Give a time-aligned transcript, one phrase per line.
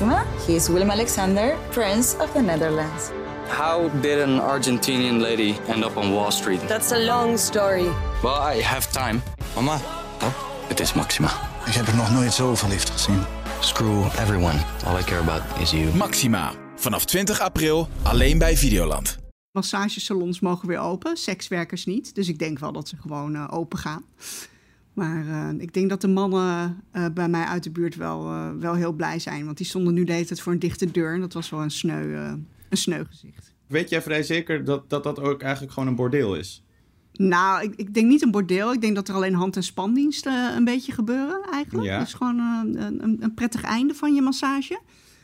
[0.00, 0.24] Maxima.
[0.46, 3.10] He is Willem Alexander, Prince of the Netherlands.
[3.48, 6.60] How did an Argentinian lady end up on Wall Street?
[6.68, 7.88] That's a long story.
[8.22, 9.22] Well, I have time.
[9.54, 9.80] Mama,
[10.22, 10.32] Oh,
[10.68, 11.30] het is Maxima.
[11.66, 13.22] ik heb er nog nooit zo verliefd gezien.
[13.60, 14.58] Screw everyone.
[14.86, 15.94] All I care about is you.
[15.96, 16.52] Maxima.
[16.76, 19.18] Vanaf 20 april alleen bij Videoland.
[19.52, 22.14] Massagesalons mogen weer open, sekswerkers niet.
[22.14, 24.04] Dus ik denk wel dat ze gewoon eh, open gaan.
[24.98, 28.50] Maar eh, ik denk dat de mannen eh, bij mij uit de buurt wel, eh,
[28.58, 29.44] wel heel blij zijn.
[29.44, 31.14] Want die stonden nu de hele tijd voor een dichte deur.
[31.14, 32.14] En dat was wel een sneu,
[32.68, 33.54] een sneu gezicht.
[33.66, 36.62] Weet jij vrij zeker dat, dat dat ook eigenlijk gewoon een bordeel is?
[37.12, 38.72] Nou, ik, ik denk niet een bordeel.
[38.72, 41.86] Ik denk dat er alleen hand- en spandiensten een beetje gebeuren eigenlijk.
[41.86, 41.98] Ja.
[41.98, 44.80] Dat is gewoon een, een, een prettig einde van je massage.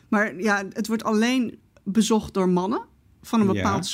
[0.09, 2.83] Maar ja, het wordt alleen bezocht door mannen
[3.23, 3.53] van een Ja.
[3.53, 3.87] bepaald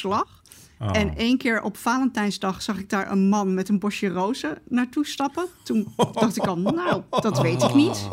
[0.81, 1.03] slag.
[1.03, 5.07] En één keer op Valentijnsdag zag ik daar een man met een bosje rozen naartoe
[5.07, 5.47] stappen.
[5.63, 8.09] Toen dacht ik al, nou, dat weet ik niet.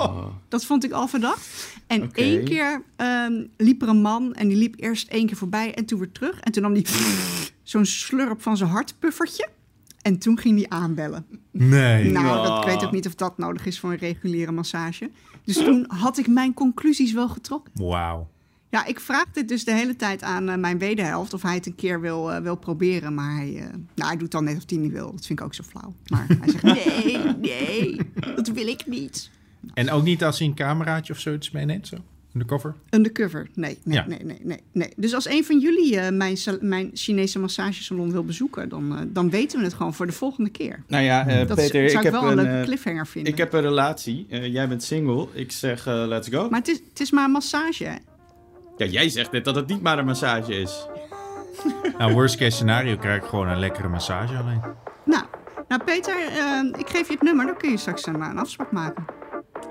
[0.47, 1.75] Dat vond ik al verdacht.
[1.87, 5.73] En één keer ehm, liep er een man en die liep eerst één keer voorbij
[5.73, 6.39] en toen weer terug.
[6.39, 6.85] En toen nam hij
[7.63, 9.47] zo'n slurp van zijn hartpuffertje.
[10.01, 11.25] En toen ging hij aanbellen.
[11.51, 12.11] Nee.
[12.11, 15.11] Nou, dat, ik weet ook niet of dat nodig is voor een reguliere massage.
[15.43, 17.71] Dus toen had ik mijn conclusies wel getrokken.
[17.75, 18.27] Wauw.
[18.69, 21.65] Ja, ik vraag dit dus de hele tijd aan eh, mijn wederhelft of hij het
[21.65, 23.13] een keer wil, eh, wil proberen.
[23.13, 23.63] Maar hij, eh,
[23.95, 25.11] nou, hij doet dan net of hij niet wil.
[25.11, 25.93] Dat vind ik ook zo flauw.
[26.07, 27.99] Maar hij zegt, nee, nee,
[28.35, 29.29] dat wil ik niet.
[29.73, 31.95] En ook niet als hij een cameraatje of zoiets meeneemt, zo?
[32.33, 32.75] Undercover?
[32.89, 34.07] Undercover, nee, nee, Ja.
[34.07, 34.93] nee, nee, nee, nee.
[34.95, 38.69] Dus als een van jullie eh, mijn, mijn Chinese massagesalon wil bezoeken...
[38.69, 40.83] Dan, dan weten we het gewoon voor de volgende keer.
[40.87, 43.31] Nou ja, eh, Dat Peter, zou ik ik heb wel een een, leuke cliffhanger vinden.
[43.31, 44.25] ik heb een relatie.
[44.29, 45.27] Eh, jij bent single.
[45.33, 46.49] Ik zeg let's go.
[46.49, 47.95] Maar het is, het is maar een massage, hè?
[48.77, 50.87] Ja, jij zegt net dat het niet maar een massage is.
[51.97, 54.61] Nou, worst case scenario krijg ik gewoon een lekkere massage alleen.
[55.05, 55.23] Nou,
[55.67, 57.45] nou Peter, eh, ik geef je het nummer.
[57.45, 59.05] Dan kun je straks een, een afspraak maken.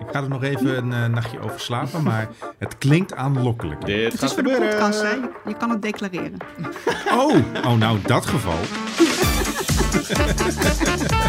[0.01, 3.85] Ik ga er nog even een eh, nachtje over slapen, maar het klinkt aanlokkelijk.
[3.87, 5.11] Dit Het gaat is voor de podcast, hè?
[5.11, 6.37] Je, je kan het declareren.
[7.11, 8.59] Oh, oh, nou, in dat geval.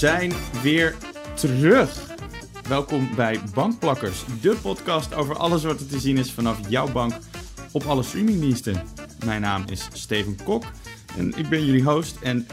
[0.00, 0.96] zijn weer
[1.34, 2.16] terug.
[2.68, 7.12] Welkom bij Bankplakkers, de podcast over alles wat er te zien is vanaf jouw bank
[7.72, 8.82] op alle streamingdiensten.
[9.24, 10.64] Mijn naam is Steven Kok
[11.16, 12.18] en ik ben jullie host.
[12.22, 12.46] En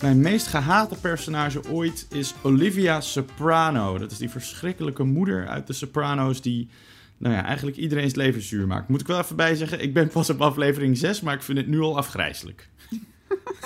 [0.00, 3.98] mijn meest gehate personage ooit is Olivia Soprano.
[3.98, 6.68] Dat is die verschrikkelijke moeder uit de Sopranos die
[7.16, 8.88] nou ja, eigenlijk iedereen's leven zuur maakt.
[8.88, 11.58] Moet ik wel even bij zeggen, ik ben pas op aflevering 6, maar ik vind
[11.58, 12.68] het nu al afgrijzelijk.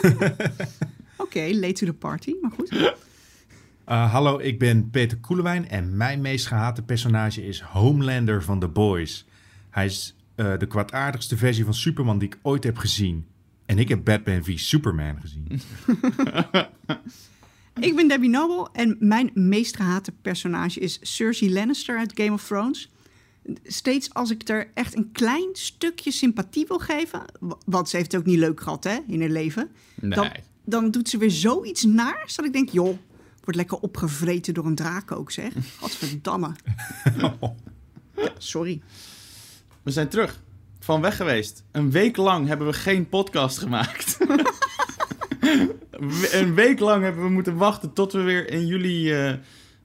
[1.16, 3.06] Oké, late to the party, maar goed.
[3.88, 8.68] Uh, hallo, ik ben Peter Koelewijn en mijn meest gehate personage is Homelander van The
[8.68, 9.26] Boys.
[9.70, 13.26] Hij is uh, de kwaadaardigste versie van Superman die ik ooit heb gezien.
[13.66, 15.46] En ik heb Batman v Superman gezien.
[17.80, 22.46] Ik ben Debbie Noble en mijn meest gehate personage is Cersei Lannister uit Game of
[22.46, 22.90] Thrones.
[23.64, 27.22] Steeds als ik er echt een klein stukje sympathie wil geven,
[27.66, 30.10] want ze heeft het ook niet leuk gehad hè, in haar leven, Nee.
[30.10, 30.30] dan,
[30.64, 32.98] dan doet ze weer zoiets naars dat ik denk, joh,
[33.48, 35.52] wordt lekker opgevreten door een draak ook zeg.
[35.80, 36.52] Godverdamme.
[38.16, 38.80] Ja, sorry.
[39.82, 40.40] We zijn terug.
[40.80, 41.64] Van weg geweest.
[41.72, 44.18] Een week lang hebben we geen podcast gemaakt.
[46.40, 49.34] een week lang hebben we moeten wachten tot we weer in jullie, eh,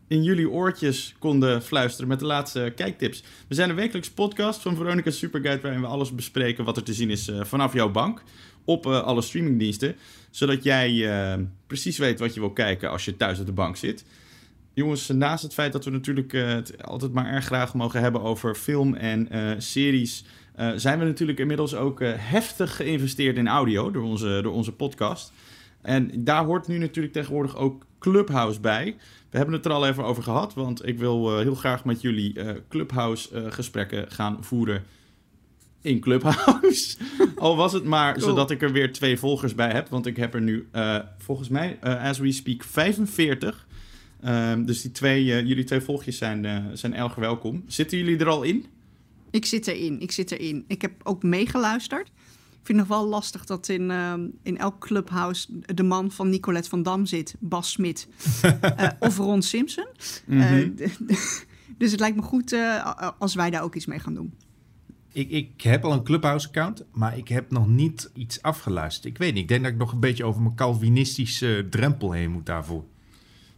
[0.07, 3.23] in jullie oortjes konden fluisteren met de laatste kijktips.
[3.47, 6.94] We zijn een wekelijks podcast van Veronica Superguide waarin we alles bespreken wat er te
[6.94, 8.23] zien is eh, vanaf jouw bank
[8.66, 9.96] op eh, alle streamingdiensten.
[10.29, 13.78] Zodat jij eh, precies weet wat je wil kijken als je thuis op de bank
[13.78, 14.06] zit.
[14.74, 18.22] Jongens, naast het feit dat we natuurlijk eh, het altijd maar erg graag mogen hebben
[18.22, 19.28] over film en
[19.62, 20.25] series,
[20.75, 25.31] zijn we natuurlijk inmiddels ook heftig geïnvesteerd in audio door onze, door onze podcast.
[25.81, 28.96] En daar hoort nu natuurlijk tegenwoordig ook Clubhouse bij.
[29.29, 32.35] We hebben het er al even over gehad, want ik wil heel graag met jullie
[32.69, 34.84] Clubhouse-gesprekken gaan voeren
[35.83, 36.97] in Clubhouse.
[37.35, 38.25] Al was het maar Cool.
[38.25, 41.49] zodat ik er weer twee volgers bij heb, want ik heb er nu eh, volgens
[41.49, 43.67] mij, eh, as we speak, 45.
[44.22, 47.63] Ehm, dus die twee, eh, jullie twee volgjes zijn, zijn erg welkom.
[47.67, 48.66] Zitten jullie er al in?
[49.31, 50.63] Ik zit erin, ik zit erin.
[50.67, 52.08] Ik heb ook meegeluisterd.
[52.08, 56.29] Ik vind het nog wel lastig dat in, ehm, in elk clubhouse de man van
[56.29, 58.08] Nicolette van Dam zit, Bas Smit
[58.99, 59.85] of Ron Simpson.
[60.75, 60.97] D-
[61.78, 62.55] dus het lijkt me goed
[63.19, 64.34] als wij daar ook iets mee gaan doen.
[65.13, 69.05] Ik, ik heb al een Clubhouse-account, maar ik heb nog niet iets afgeluisterd.
[69.05, 72.31] Ik weet niet, ik denk dat ik nog een beetje over mijn Calvinistische drempel heen
[72.31, 72.83] moet daarvoor.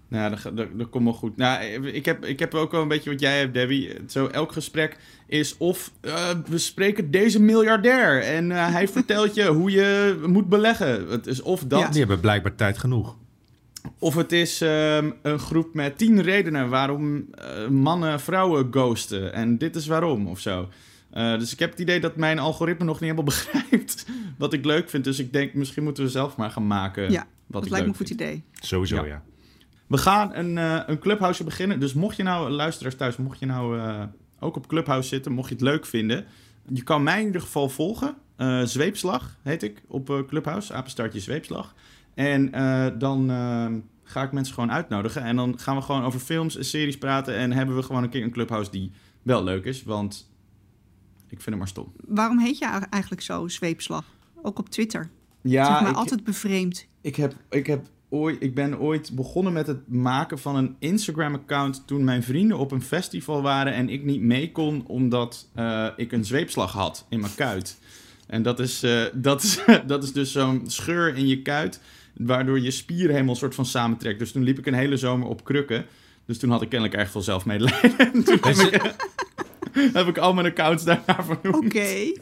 [0.07, 1.37] Nou, dat, dat, dat komt wel goed.
[1.37, 3.89] Nou, ik heb, ik heb ook wel een beetje wat jij hebt, Debbie.
[4.07, 4.97] Zo, elk gesprek
[5.27, 10.49] is of eh, we spreken deze miljardair en eh, hij vertelt je hoe je moet
[10.49, 11.09] beleggen.
[11.09, 13.15] Het is of dat, Die hebben blijkbaar tijd genoeg.
[13.99, 19.33] of het is ehm, een groep met tien redenen waarom eh, mannen vrouwen ghosten.
[19.33, 20.69] En dit is waarom, of zo.
[21.15, 24.05] Eh, dus ik heb het idee dat mijn algoritme nog niet helemaal begrijpt
[24.37, 25.03] wat ik leuk vind.
[25.03, 27.85] Dus ik denk, misschien moeten we zelf maar gaan maken Ja, wat dat ik lijkt
[27.85, 28.21] me een goed vind.
[28.21, 28.43] idee.
[28.53, 29.05] Sowieso, Ja.
[29.05, 29.23] ja.
[29.87, 31.79] We gaan een, eh een Clubhouse beginnen.
[31.79, 34.03] Dus mocht je nou, luisteraars thuis, mocht je nou eh,
[34.39, 36.25] ook op Clubhouse zitten, mocht je het leuk vinden.
[36.73, 38.15] Je kan mij in ieder geval volgen.
[38.35, 40.73] Eh, Zweepslag heet ik op eh, Clubhouse.
[40.73, 41.73] Apenstaartje Zweepslag.
[42.13, 43.67] En eh, dan eh,
[44.03, 45.21] ga ik mensen gewoon uitnodigen.
[45.21, 47.35] En dan gaan we gewoon over films en series praten.
[47.35, 48.91] En hebben we gewoon een keer een Clubhouse die
[49.21, 49.83] wel leuk is.
[49.83, 50.29] Want
[51.29, 51.93] ik vind hem maar stom.
[52.07, 54.03] Waarom heet je eigenlijk zo, zweepslag?
[54.41, 55.09] Ook op Twitter.
[55.41, 56.85] Ja, zeg maar ik- altijd bevreemd.
[57.01, 61.83] Ik, heb, ik, heb ooit, ik ben ooit begonnen met het maken van een Instagram-account
[61.87, 66.11] toen mijn vrienden op een festival waren en ik niet mee kon omdat eh, ik
[66.11, 67.77] een zweepslag had in mijn kuit.
[68.27, 71.81] En dat is, eh, dat is, dat is dus zo'n scheur in je kuit,
[72.17, 74.19] waardoor je spieren helemaal soort van samentrekt.
[74.19, 75.85] Dus toen liep ik een hele zomer op krukken.
[76.25, 77.97] Dus toen had ik kennelijk erg veel zelfmedelijden.
[77.97, 78.95] En toen ik,
[79.93, 81.65] heb ik al mijn accounts daarna vernoemd.
[81.65, 82.13] Oké,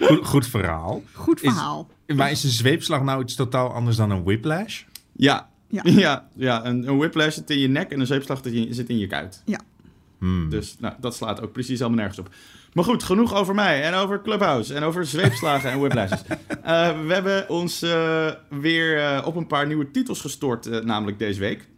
[0.00, 1.02] Goed, goed verhaal.
[1.12, 1.88] goed Is- verhaal.
[2.16, 4.82] Maar is een zweepslag nou iets totaal anders dan een whiplash?
[5.12, 5.82] Ja, Ja.
[6.04, 6.28] ja.
[6.36, 8.40] ja, een, een whiplash zit in je nek en een zweepslag
[8.70, 9.42] zit in je- kuit.
[9.44, 9.60] Ja.
[10.18, 10.50] Hmm.
[10.50, 12.28] Dus nou, dat slaat ook precies allemaal nergens op.
[12.72, 16.22] Maar goed, genoeg over mij en over Clubhouse en over zweepslagen en whiplashes.
[16.62, 21.18] Eh, we hebben ons eh, weer eh, op een paar nieuwe titels gestort, eh, namelijk
[21.18, 21.68] deze week.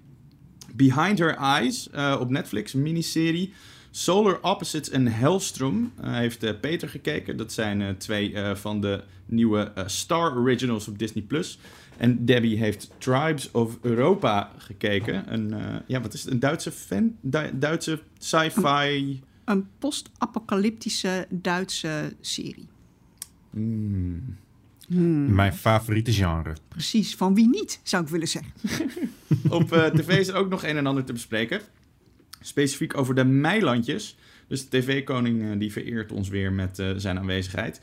[0.75, 3.52] Behind Her Eyes eh, op Netflix, een miniserie.
[3.96, 7.37] Solar Opposites en Hellstrom eh, heeft eh, Peter gekeken.
[7.37, 11.25] Dat zijn eh, twee eh, van de nieuwe eh, Star Originals op Disney+.
[11.96, 15.32] En Debbie heeft Tribes of Europa gekeken.
[15.32, 16.32] Een, eh, ja, wat is het?
[16.32, 17.17] Een Duitse fan?
[17.20, 19.23] Du- Duitse sci-fi...
[19.44, 22.69] Een post-apocalyptische Duitse serie.
[23.50, 24.37] Hmm.
[25.35, 26.52] Mijn favoriete genre.
[26.69, 28.52] Precies, van wie niet, zou ik willen zeggen.
[29.49, 31.61] Op eh, tv is er ook nog een en ander te bespreken.
[32.46, 34.17] Specifiek over de Meilandjes.
[34.49, 37.81] Dus de tv-koning eh, die vereert ons weer met eh, zijn aanwezigheid.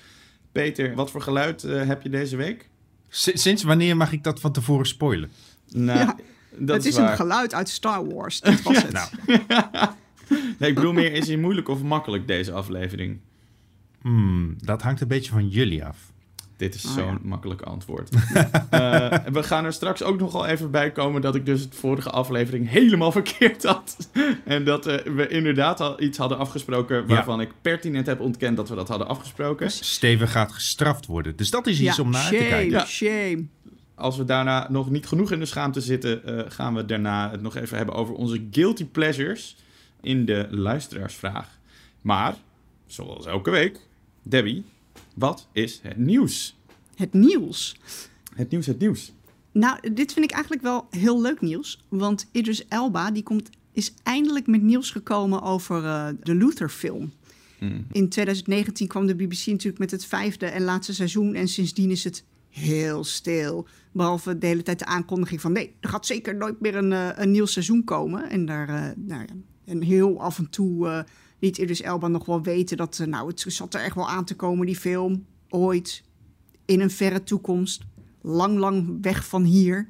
[0.51, 2.69] Peter, wat voor geluid eh, heb je deze week?
[3.09, 5.31] S- sinds wanneer mag ik dat van tevoren spoilen?
[5.69, 6.15] Nou, Ja,
[6.57, 7.09] dat het is waar.
[7.11, 8.91] een geluid uit Star Wars, dat was het.
[8.91, 9.09] Nou.
[10.59, 13.19] Nee, ik bedoel meer, is hij moeilijk of makkelijk deze aflevering?
[14.01, 16.10] Hmm, dat hangt een beetje van jullie af.
[16.61, 17.17] Dit is Oh, zo'n ja.
[17.21, 18.09] makkelijk antwoord.
[18.69, 21.75] Eh, we gaan er straks ook nog wel even bij komen dat ik dus het
[21.75, 24.09] vorige aflevering helemaal verkeerd had.
[24.45, 28.69] en dat eh, we inderdaad al iets hadden afgesproken waarvan ik pertinent heb ontkend dat
[28.69, 29.71] we dat hadden afgesproken.
[29.71, 31.35] Steven gaat gestraft worden.
[31.35, 32.71] Dus dat is iets Ja, om naar shame, te kijken.
[32.71, 32.85] Ja.
[32.85, 33.43] shame.
[33.95, 37.41] Als we daarna nog niet genoeg in de schaamte zitten, eh, gaan we daarna het
[37.41, 39.55] nog even hebben over onze guilty pleasures
[40.01, 41.47] in de luisteraarsvraag.
[42.01, 42.35] Maar,
[42.87, 43.79] zoals elke week,
[44.23, 44.63] Debbie,
[45.15, 46.59] wat is het nieuws?
[46.95, 47.75] Het nieuws.
[48.35, 49.13] Het nieuws, het nieuws.
[49.51, 51.85] Nou, dit vind ik eigenlijk wel heel leuk nieuws.
[51.89, 57.11] Want Idris Elba die komt, is eindelijk met nieuws gekomen over eh, de Luther-film.
[57.57, 57.85] Hmm.
[57.91, 61.35] In 2019 kwam de BBC natuurlijk met het vijfde en laatste seizoen.
[61.35, 63.67] En sindsdien is het heel stil.
[63.91, 65.51] Behalve de hele tijd de aankondiging van...
[65.51, 68.29] nee, er gaat zeker nooit meer een, eh, een nieuw seizoen komen.
[68.29, 69.33] En, daar, eh, nou ja,
[69.65, 71.05] en heel af en toe
[71.41, 72.77] liet Idris Elba nog wel weten...
[72.77, 75.25] dat eh, nou, het zat er echt wel aan te komen, die film.
[75.49, 76.03] Ooit,
[76.65, 77.83] in een verre toekomst.
[78.21, 79.87] Lang, lang weg van hier.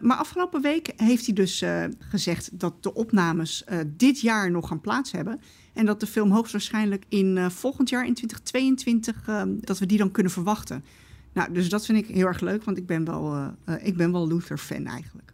[0.00, 4.68] Maar afgelopen week heeft hij dus eh, gezegd dat de opnames eh, dit jaar nog
[4.68, 5.40] gaan plaats hebben.
[5.72, 10.10] En dat de film hoogstwaarschijnlijk in volgend jaar, in 2022, eh, dat we die dan
[10.10, 10.84] kunnen verwachten.
[11.32, 14.26] Nou, dus dat vind ik heel erg leuk, want ik ben wel, ik ben wel
[14.26, 15.29] Luther-fan eigenlijk.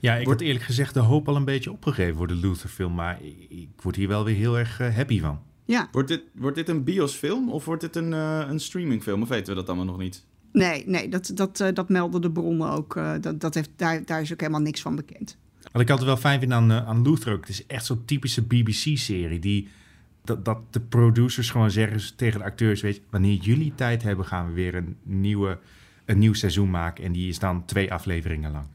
[0.00, 2.94] Ja, ik Wordt- had eerlijk gezegd de hoop al een beetje opgegeven voor de Luther-film.
[2.94, 5.40] Maar ik, ik word hier wel weer heel erg eh, happy van.
[5.64, 9.22] Ja, Wordt dit, wordt dit een biosfilm of wordt dit een, eh, een streamingfilm?
[9.22, 10.24] Of weten we dat allemaal nog niet?
[10.52, 12.96] nee, nee dat, dat, eh, dat melden de bronnen ook.
[12.96, 15.36] eh, dat, dat heeft, daar, daar is ook helemaal niks van bekend.
[15.72, 18.42] Wat ik altijd wel fijn vind aan, aan Luther ook, het is echt zo'n typische
[18.42, 19.38] BBC-serie.
[19.38, 19.68] Die,
[20.24, 24.24] dat, dat de producers gewoon zeggen tegen de acteurs, weet je, wanneer jullie tijd hebben,
[24.26, 25.58] gaan we weer een, nieuwe,
[26.04, 27.04] een nieuw seizoen maken.
[27.04, 28.66] En die is dan twee afleveringen lang.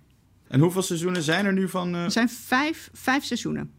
[0.53, 1.95] En hoeveel seizoenen zijn er nu van?
[1.95, 3.71] eh, Er zijn vijf, vijf seizoenen.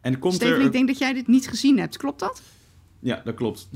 [0.00, 0.64] en komt Steven, er...
[0.64, 1.96] ik denk dat jij dit niet gezien hebt.
[1.96, 2.42] Klopt dat?
[3.00, 3.68] Ja, dat klopt.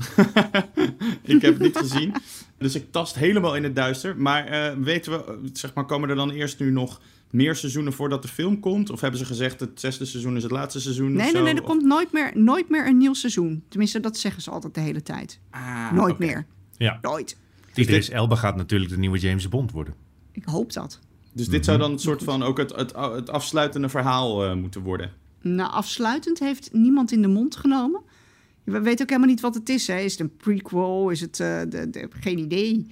[1.23, 2.13] ik heb het niet gezien.
[2.57, 4.17] Dus ik tast helemaal in het duister.
[4.17, 7.93] Maar eh, weten we, eh, zeg maar, komen er dan eerst nu nog meer seizoenen
[7.93, 8.89] voordat de film komt?
[8.89, 11.07] Of hebben ze gezegd het zesde seizoen is het laatste seizoen?
[11.11, 11.33] of Nee, zo?
[11.33, 13.63] nee, nee, er Of- komt nooit meer, nooit meer een nieuw seizoen.
[13.69, 15.39] Tenminste, dat zeggen ze altijd de hele tijd.
[15.49, 16.45] Ah, nooit meer.
[16.77, 16.99] Ja.
[17.01, 17.37] Nooit.
[17.73, 19.93] Idris Elba gaat natuurlijk de nieuwe James Bond worden.
[20.31, 20.99] Ik hoop dat.
[21.33, 24.81] Dus dit zou dan een soort van ook het, het, het afsluitende verhaal eh, moeten
[24.81, 25.11] worden.
[25.41, 28.01] Nou, afsluitend heeft niemand in de mond genomen.
[28.63, 29.87] We weten ook helemaal niet wat het is.
[29.87, 29.97] Hè.
[29.99, 31.09] Is het een prequel?
[31.09, 31.39] Is het...
[31.39, 32.87] eh, de, de, geen idee.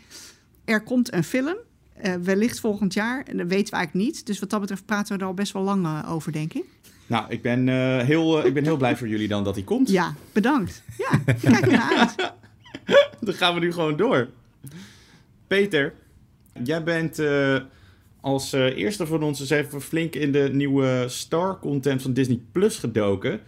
[0.65, 1.55] Er komt een film.
[1.93, 3.23] eh, wellicht volgend jaar.
[3.25, 4.25] En dat weten we eigenlijk niet.
[4.25, 6.63] Dus wat dat betreft praten we er al best wel lang over, denk ik.
[7.07, 9.89] Nou, ik ben, eh, heel, ik ben heel blij voor jullie dan dat hij komt.
[9.89, 10.83] Ja, bedankt.
[10.97, 12.33] Ja, ik kijk ernaar uit.
[13.21, 14.27] Dan gaan we nu gewoon door.
[15.47, 15.93] Peter,
[16.63, 17.55] jij bent eh,
[18.21, 22.77] als eh, eerste van ons eens even flink in de nieuwe Star-content van Disney Plus
[22.77, 23.39] gedoken.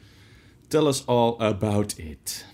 [0.67, 2.45] Tell us all about it.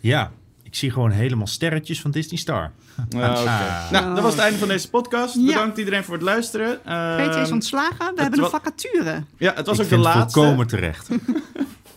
[0.00, 0.32] Ja,
[0.62, 2.72] ik zie gewoon helemaal sterretjes van Disney Star.
[3.16, 3.92] Ah, oké.
[3.92, 5.34] Nou, dat was het einde van deze podcast.
[5.34, 5.44] Ja.
[5.44, 6.84] Bedankt iedereen voor het luisteren.
[6.84, 8.14] Ehm, Peter is ontslagen.
[8.14, 9.24] We hebben een vacature.
[9.36, 10.40] Ja, het was ik ook de laatste.
[10.40, 11.08] volkomen terecht.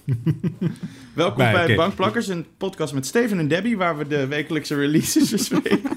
[1.14, 1.76] Welkom bij.
[1.76, 5.90] Bankplakkers, een podcast met Steven en Debbie, waar we de wekelijkse releases bespreken.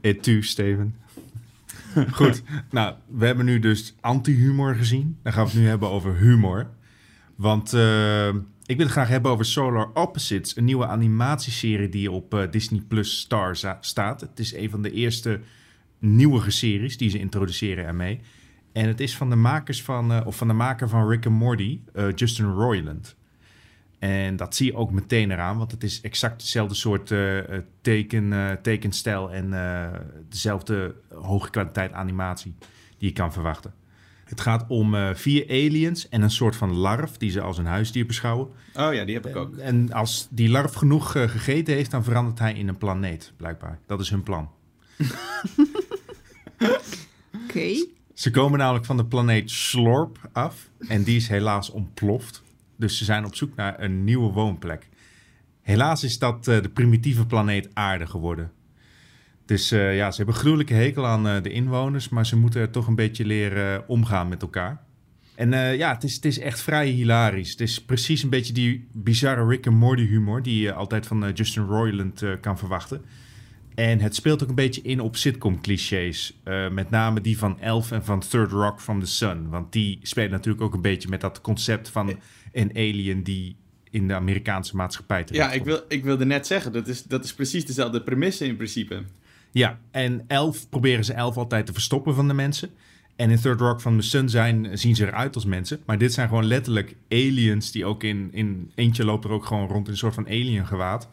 [0.00, 0.94] Et tu, Steven.
[2.10, 5.18] Goed, nou, we hebben nu dus anti-humor gezien.
[5.22, 6.70] Dan gaan we het nu hebben over humor.
[7.34, 8.28] Want eh,
[8.66, 12.82] ik wil het graag hebben over Solar Opposites, een nieuwe animatieserie die op eh, Disney
[12.88, 14.20] Plus Star staat.
[14.20, 15.40] Het is een van de eerste
[15.98, 18.20] nieuwere series die ze introduceren ermee.
[18.72, 21.38] En het is van de makers van, eh, of van de maker van Rick and
[21.38, 21.80] Morty,
[22.14, 23.16] Justin Roiland.
[24.00, 27.62] En dat zie je ook meteen eraan, want het is exact hetzelfde soort eh, eh,
[27.80, 32.54] teken, eh, tekenstijl en eh, dezelfde hoge kwaliteit animatie
[32.98, 33.74] die je kan verwachten.
[34.24, 37.66] Het gaat om eh, vier aliens en een soort van larf die ze als een
[37.66, 38.48] huisdier beschouwen.
[38.74, 39.56] Oh ja, die heb ik ook.
[39.56, 43.78] En als die larf genoeg gegeten heeft, dan verandert hij in een planeet, blijkbaar.
[43.86, 44.50] Dat is hun plan.
[47.44, 47.86] Oké.
[48.14, 52.42] Ze komen namelijk van de planeet Slorp af en die is helaas ontploft.
[52.80, 54.88] Dus ze zijn op zoek naar een nieuwe woonplek.
[55.62, 58.50] Helaas is dat eh, de primitieve planeet Aarde geworden.
[59.44, 62.70] Dus eh, ja, ze hebben gruwelijke hekel aan eh, de inwoners, maar ze moeten er
[62.70, 64.82] toch een beetje leren omgaan met elkaar.
[65.34, 67.50] En ja, het is, het is echt vrij hilarisch.
[67.50, 71.32] Het is precies een beetje die bizarre Rick and Morty humor die je altijd van
[71.32, 73.02] Justin Roiland kan verwachten.
[73.74, 76.40] En het speelt ook een beetje in op sitcom-clichés.
[76.42, 79.48] Eh, met name die van Elf en van Third Rock from the Sun.
[79.48, 82.18] Want die spelen natuurlijk ook een beetje met dat concept van
[82.52, 83.56] een alien die
[83.90, 87.24] in de Amerikaanse maatschappij terecht Ja, ik, wil, ik wilde net zeggen, dat is, dat
[87.24, 89.02] is precies dezelfde premisse in principe.
[89.50, 92.70] Ja, en Elf proberen ze Elf altijd te verstoppen van de mensen.
[93.16, 95.80] En in Third Rock from the Sun zijn, zien ze eruit als mensen.
[95.86, 98.28] Maar dit zijn gewoon letterlijk aliens die ook in...
[98.32, 101.08] in eentje loopt er ook gewoon rond in een soort van alien gewaad.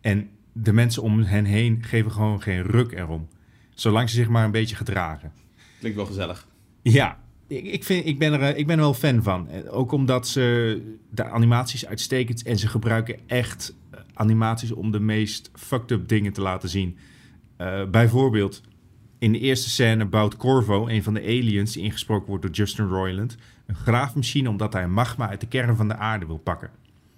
[0.00, 3.28] En de mensen om hen heen geven gewoon geen ruk erom.
[3.74, 5.32] Zolang ze zich maar een beetje gedragen.
[5.78, 6.46] Klinkt wel gezellig.
[6.82, 7.18] Ja,
[7.48, 9.48] ik, vind, ik, ben er, eh, ik ben wel fan van.
[9.48, 15.00] Eh, Ook omdat ze de animaties uitstekend en ze gebruiken echt eh, animaties om de
[15.00, 16.96] meest fucked up dingen te laten zien.
[17.90, 18.62] Bijvoorbeeld,
[19.18, 22.86] in de eerste scène bouwt Corvo, een van de aliens die ingesproken wordt door Justin
[22.86, 23.36] Roiland,
[23.66, 26.70] een graafmachine omdat hij magma uit de kern van de aarde wil pakken.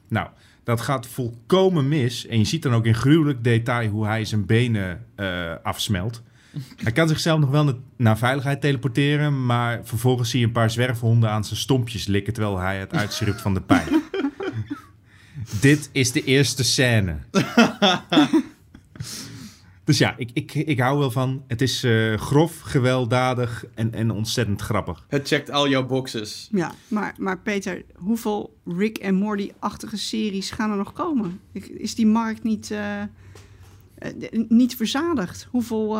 [0.08, 0.28] Nou,
[0.64, 2.26] dat gaat volkomen mis.
[2.26, 5.06] En je ziet dan ook in gruwelijk detail hoe hij zijn benen
[5.62, 6.22] afsmelt.
[6.76, 10.71] Hij kan zichzelf nog wel na- naar veiligheid teleporteren, maar vervolgens zie je een paar
[10.71, 13.88] zwerfhonden aan zijn stompjes likken terwijl hij het uitschript van de pijn.
[15.61, 17.16] Dit is de eerste scène.
[19.85, 21.42] dus ja, ik, ik, ik hou wel van.
[21.47, 25.04] Het is eh, grof, gewelddadig en, en ontzettend grappig.
[25.09, 26.49] Het checkt al jouw boxes.
[26.52, 31.40] Ja, maar, maar Peter, hoeveel Rick en Morty-achtige series gaan er nog komen?
[31.52, 33.09] Is die markt niet, eh, eh,
[34.49, 35.47] niet verzadigd?
[35.50, 35.99] Hoeveel...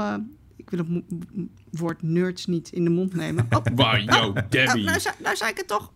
[0.71, 3.47] ik wil het woord nerds niet in de mond nemen.
[3.51, 4.85] Oh, Wow, yo, nou, Debbie.
[4.85, 5.93] nou, zei- nou zei ik het toch.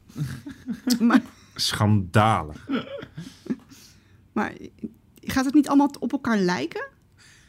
[1.00, 1.22] maar,
[1.54, 2.68] Schandalig.
[4.32, 4.52] maar
[5.20, 6.88] gaat het niet allemaal op elkaar lijken?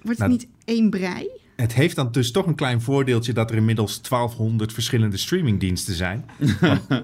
[0.01, 1.27] Wordt het Nou, niet één brei?
[1.55, 6.25] Het heeft dan dus toch een klein voordeeltje dat er inmiddels 1200 verschillende streamingdiensten zijn.
[6.60, 7.00] Want, eh,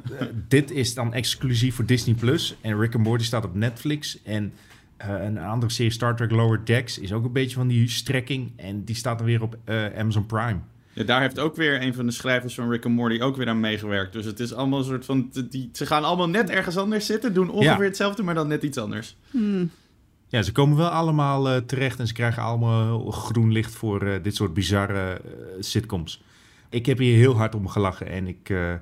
[0.48, 4.54] dit is dan exclusief voor Disney Plus en Rick and Morty staat op Netflix en
[5.10, 8.84] een andere serie Star Trek Lower Decks is ook een beetje van die strekking en
[8.84, 10.60] die staat dan weer op eh, Amazon Prime.
[10.94, 13.48] Ja, daar heeft ook weer een van de schrijvers van Rick and Morty ook weer
[13.50, 14.14] aan meegewerkt.
[14.14, 15.30] Dus het is allemaal een soort van...
[15.50, 17.84] Die, ze gaan allemaal net ergens anders zitten, doen ongeveer Ja.
[17.84, 19.18] hetzelfde, maar dan net iets anders.
[20.28, 24.24] Ja, ze komen wel allemaal eh, terecht en ze krijgen allemaal groen licht voor eh,
[24.24, 25.22] dit soort bizarre eh,
[25.60, 26.24] sitcoms.
[26.70, 28.74] Ik heb hier heel hard om gelachen en ik, eh,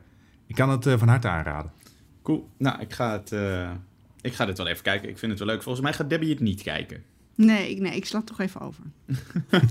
[0.47, 1.71] ik kan het eh, van harte aanraden.
[2.23, 2.49] Cool.
[2.57, 3.69] Nou, ik ga, het, eh,
[4.21, 5.09] ik ga dit wel even kijken.
[5.09, 5.63] Ik vind het wel leuk.
[5.63, 7.03] Volgens mij gaat Debbie het niet kijken.
[7.35, 8.83] Nee, ik, nee, ik sla het toch even over.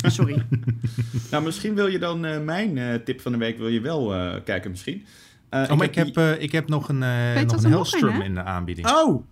[0.17, 0.43] Sorry.
[1.31, 4.15] Nou, misschien wil je dan eh, mijn eh, tip van de week wil je wel
[4.15, 5.05] eh, kijken misschien.
[5.49, 7.65] Eh, Oh, maar ik heb, die- eh, ik heb nog een, eh nog een nog
[7.65, 8.87] een, Hellstrom in de aanbieding.
[8.91, 9.25] Oh,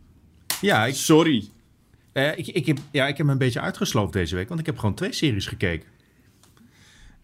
[0.60, 1.48] Ja, ik, sorry.
[2.12, 4.66] eh, ik, ik, heb, ja, ik heb me een beetje uitgesloofd deze week, want ik
[4.66, 5.88] heb gewoon twee series gekeken.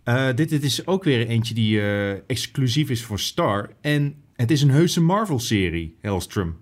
[0.05, 3.71] Eh, dit, dit is ook weer eentje die eh, exclusief is voor Star.
[3.81, 6.57] En het is een heuse Marvel-serie, Hellstrom.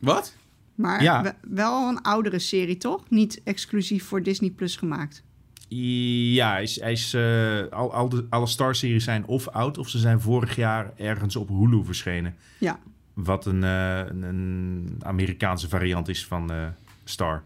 [0.00, 0.36] Wat?
[0.74, 1.36] Maar Ja.
[1.40, 3.10] wel een oudere serie, toch?
[3.10, 5.22] Niet exclusief voor Disney Plus gemaakt.
[5.68, 9.78] Ja, hij is, hij is, eh, al, al de, alle Star-series zijn of oud...
[9.78, 12.34] of ze zijn vorig jaar ergens op Hulu verschenen.
[12.58, 12.78] Ja.
[13.14, 16.66] Wat een, eh, een, een Amerikaanse variant is van eh,
[17.04, 17.42] Star.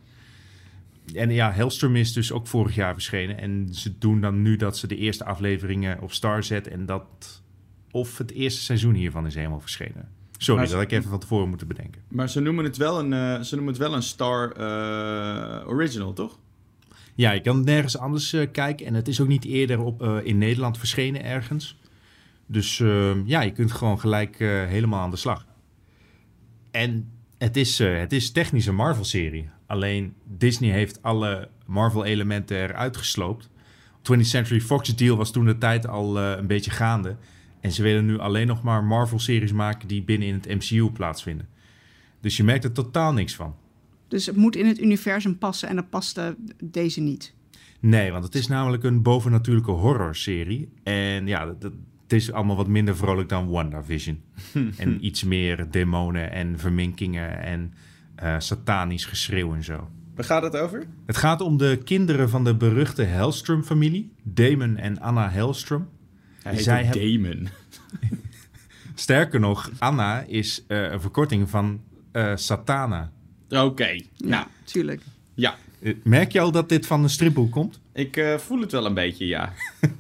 [1.15, 3.39] En ja, Hellstrom is dus ook vorig jaar verschenen.
[3.39, 6.73] En ze doen dan nu dat ze de eerste afleveringen op Star zetten.
[6.73, 7.43] En dat...
[7.91, 10.09] Of het eerste seizoen hiervan is helemaal verschenen.
[10.39, 12.03] Sorry, Maar dat had ik even van tevoren moeten bedenken.
[12.09, 16.13] Maar ze noemen het wel een, eh, ze noemen het wel een Star eh, Original,
[16.13, 16.39] toch?
[17.15, 18.87] Ja, je kan nergens anders eh, kijken.
[18.87, 21.79] En het is ook niet eerder op, in Nederland verschenen ergens.
[22.47, 24.39] Dus eh, ja, je kunt gewoon gelijk
[24.69, 25.47] helemaal aan de slag.
[26.71, 29.49] En het is, het is technisch een Marvel-serie.
[29.67, 33.49] Alleen Disney heeft alle Marvel-elementen eruit gesloopt.
[34.13, 37.17] 20th Century Fox deal was toen de tijd al een beetje gaande.
[37.67, 41.49] En ze willen nu alleen nog maar Marvel-series maken die binnen in het MCU plaatsvinden.
[42.21, 43.55] Dus je merkt er totaal niks van.
[44.09, 47.35] Dus het moet in het universum passen en dat paste deze niet.
[47.81, 50.69] Nee, want het is namelijk een bovennatuurlijke horrorserie.
[50.83, 54.21] En ja, dat, het is allemaal wat minder vrolijk dan WandaVision.
[54.77, 57.75] en iets meer demonen en verminkingen en
[58.15, 59.89] eh, satanisch geschreeuw en zo.
[60.15, 60.87] Waar gaat het over?
[61.07, 64.13] Het gaat om de kinderen van de beruchte Hellstrom-familie.
[64.23, 65.89] Damon en Anna Hellstrom.
[66.47, 67.49] Hij heet Zij Damon.
[68.95, 71.81] Sterker nog, Anna is eh, een verkorting van
[72.13, 73.13] eh, Satana.
[73.49, 75.01] Oké, Ja, nou, tuurlijk.
[75.35, 75.57] ja.
[75.83, 77.81] Eh, merk je al dat dit van een stripboek komt?
[77.93, 79.53] Ik eh, voel het wel een beetje, ja.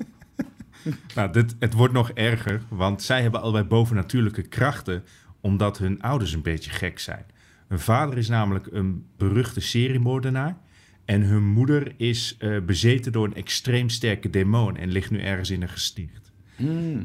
[1.15, 5.05] Nou, dit, het wordt nog erger, want zij hebben allebei bovennatuurlijke krachten,
[5.41, 7.25] omdat hun ouders een beetje gek zijn.
[7.69, 10.57] Hun vader is namelijk een beruchte seriemoordenaar
[11.05, 15.50] en hun moeder is eh, bezeten door een extreem sterke demon en ligt nu ergens
[15.50, 16.25] in een gesticht.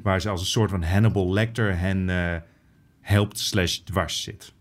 [0.04, 2.36] Waar ze als een soort van Hannibal Lecter hen eh,
[3.02, 4.54] helpt slash dwars zit.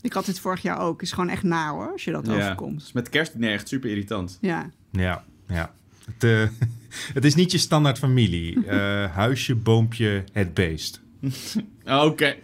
[0.00, 1.02] Ik had dit vorig jaar ook.
[1.02, 2.34] Is gewoon echt na hoor, als je dat ja.
[2.34, 2.90] overkomt.
[2.94, 4.38] Met kerstdiner echt super irritant.
[4.40, 4.70] Ja.
[4.90, 5.72] Ja, ja.
[6.04, 6.68] Het, eh,
[7.14, 8.60] het is niet je standaard familie.
[8.66, 11.00] Eh, huisje, boompje, het beest.
[11.84, 12.34] Oké.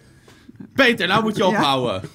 [0.74, 1.48] Peter, nou moet je Ja.
[1.48, 2.08] ophouden.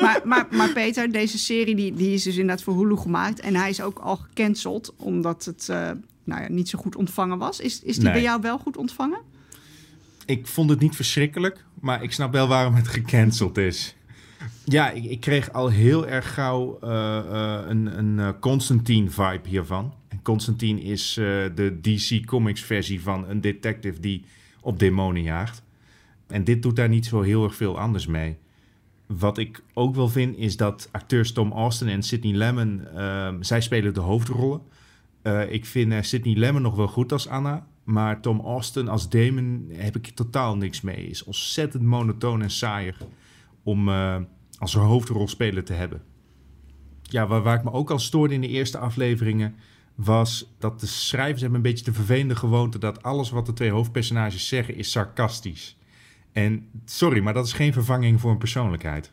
[0.00, 3.40] Maar, maar, maar Peter, deze serie die, die is dus inderdaad voor Hulu gemaakt.
[3.40, 5.90] En hij is ook al gecanceld, omdat het eh,
[6.30, 7.60] nou ja, niet zo goed ontvangen was.
[7.60, 8.12] Is, is die Nee.
[8.12, 9.20] bij jou wel goed ontvangen?
[10.26, 13.94] Ik vond het niet verschrikkelijk, maar ik snap wel waarom het gecanceld is.
[14.64, 19.94] Ja, ik, ik kreeg al heel erg gauw eh, eh, een, een eh, Constantine-vibe hiervan.
[20.08, 21.12] En Constantine is
[21.54, 24.24] de DC Comics versie van een detective die
[24.60, 25.62] op demonen jaagt.
[26.26, 28.36] En dit doet daar niet zo heel erg veel anders mee.
[29.06, 33.60] Wat ik ook wel vind, is dat acteurs Tom Austin en Sidney Lemon, ehm, zij
[33.60, 34.60] spelen de hoofdrollen.
[35.22, 37.66] Eh, ik vind eh, Sidney Lemon nog wel goed als Anna.
[37.84, 41.06] Maar Tom Austin als Damon heb ik totaal niks mee.
[41.06, 42.96] Is ontzettend monotoon en saaier
[43.62, 44.16] om eh,
[44.58, 46.02] als hoofdrolspeler te hebben.
[47.02, 49.54] Ja, waar, waar ik me ook al stoorde in de eerste afleveringen...
[49.94, 52.78] was dat de schrijvers hebben een beetje de vervelende gewoonte...
[52.78, 55.78] dat alles wat de twee hoofdpersonages zeggen is sarcastisch.
[56.32, 59.12] En sorry, maar dat is geen vervanging voor een persoonlijkheid.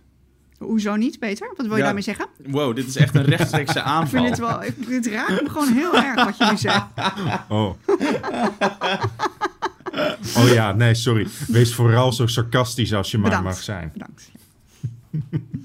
[0.58, 1.48] Hoezo niet, Peter?
[1.56, 1.84] Wat wil je Ja.
[1.84, 2.28] daarmee zeggen?
[2.46, 4.20] Wow, dit is echt een rechtstreekse Ik aanval.
[4.22, 6.86] vind dit wel, ik, dit raakt me gewoon heel erg wat je nu zegt.
[7.50, 7.74] Oh.
[10.38, 11.28] oh ja, nee, sorry.
[11.48, 13.50] Wees vooral zo sarcastisch als je maar Bedankt.
[13.50, 13.90] mag zijn.
[13.94, 14.32] Bedankt.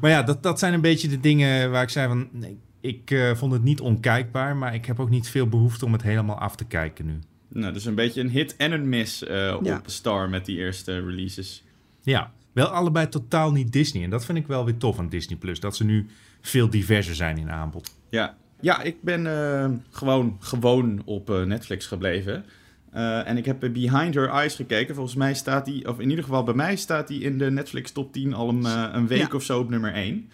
[0.00, 2.28] Maar ja, dat, dat zijn een beetje de dingen waar ik zei van...
[2.32, 5.92] Nee, ik eh, vond het niet onkijkbaar, maar ik heb ook niet veel behoefte om
[5.92, 7.18] het helemaal af te kijken nu.
[7.48, 9.82] Nou, dus een beetje een hit en een miss eh, op.
[9.86, 11.64] Star met die eerste releases.
[12.02, 14.04] Ja, wel allebei totaal niet Disney.
[14.04, 15.38] En dat vind ik wel weer tof aan Disney+.
[15.38, 15.60] Plus.
[15.60, 16.06] Dat ze nu
[16.40, 17.94] veel diverser zijn in aanbod.
[18.08, 22.44] Ja, ja ik ben eh, gewoon, gewoon op eh, Netflix gebleven.
[22.92, 24.94] Eh, en ik heb eh, Behind Her Eyes gekeken.
[24.94, 27.90] Volgens mij staat die, of in ieder geval bij mij staat die in de Netflix
[27.92, 28.64] top 10 al een,
[28.96, 29.36] een week Ja.
[29.36, 30.30] of zo op nummer 1.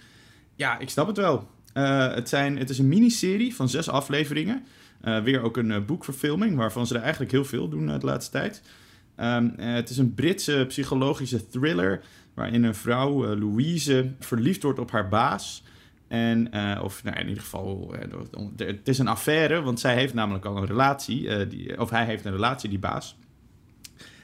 [0.54, 1.48] Ja, ik snap het wel.
[1.72, 4.64] Eh, het, zijn, het is een miniserie van zes afleveringen.
[5.00, 8.62] Eh, weer ook een boekverfilming, waarvan ze er eigenlijk heel veel doen de laatste tijd.
[9.16, 12.00] Ehm, eh, het is een Britse psychologische thriller
[12.34, 15.62] waarin een vrouw, eh, Louise, verliefd wordt op haar baas.
[16.08, 17.94] En, eh, of nou, in ieder geval,
[18.56, 21.46] het is een affaire, want zij heeft namelijk al een relatie.
[21.46, 23.16] die, of hij heeft een relatie, die baas.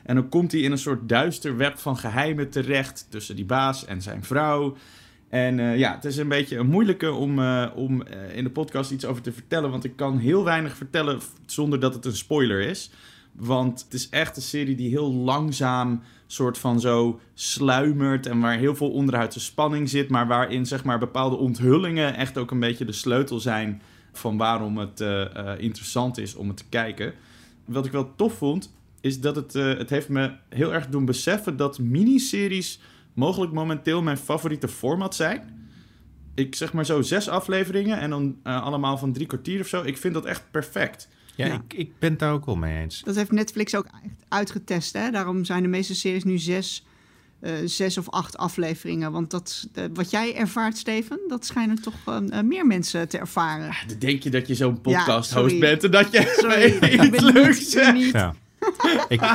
[0.03, 3.85] En dan komt hij in een soort duister web van geheimen terecht tussen die baas
[3.85, 4.77] en zijn vrouw.
[5.29, 7.41] En ja, het is een beetje een moeilijke om,
[7.75, 8.03] om
[8.33, 9.71] in de podcast iets over te vertellen.
[9.71, 12.91] Want ik kan heel weinig vertellen zonder dat het een spoiler is.
[13.33, 18.27] Want het is echt een serie die heel langzaam soort van zo sluimert.
[18.27, 20.09] En waar heel veel onderhuidse spanning zit.
[20.09, 24.79] Maar waarin zeg maar bepaalde onthullingen echt ook een beetje de sleutel zijn van waarom
[24.79, 27.15] het eh, eh, interessant is om het te kijken.
[27.65, 31.05] wat ik wel tof vond, is dat het, eh, het heeft me heel erg doen
[31.05, 32.81] beseffen dat miniseries
[33.13, 35.61] mogelijk momenteel mijn favoriete format zijn.
[36.35, 39.83] Ik zeg maar zo zes afleveringen en dan allemaal van drie kwartier of zo.
[39.83, 41.09] Ik vind dat echt perfect.
[41.37, 41.55] Ja, Ja.
[41.55, 43.03] Ik, ik ben het daar ook wel mee eens.
[43.05, 44.93] Dat heeft Netflix ook echt uitgetest.
[44.93, 45.11] Hè?
[45.11, 46.85] Daarom zijn de meeste series nu zes,
[47.41, 49.13] eh, zes of acht afleveringen.
[49.13, 53.19] Want dat, eh, wat jij ervaart, Steven, dat schijnen toch eh, eh, meer mensen te
[53.19, 53.75] ervaren.
[53.87, 56.65] Dan denk je dat je zo'n Ja, podcast-host bent en dat je Sorry,
[56.95, 58.11] iets ik ben leuks niet zegt.
[58.11, 58.35] Ja.
[59.09, 59.21] ik,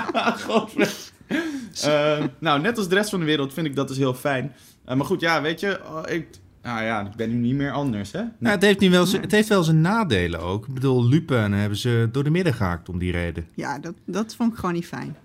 [2.40, 4.54] nou, net als de rest van de wereld vind ik dat dus heel fijn.
[4.86, 6.28] Maar goed, ja, weet je, ik,
[6.68, 8.22] nou ja, ik ben nu niet meer anders, hè?
[8.40, 10.68] nou, het, heeft niet wel zijn- het heeft wel zijn nadelen ook.
[10.68, 13.48] Ik bedoel, Lupin hebben ze door de midden gehaakt om die reden.
[13.56, 15.16] Ja, dat, dat vond ik gewoon niet fijn.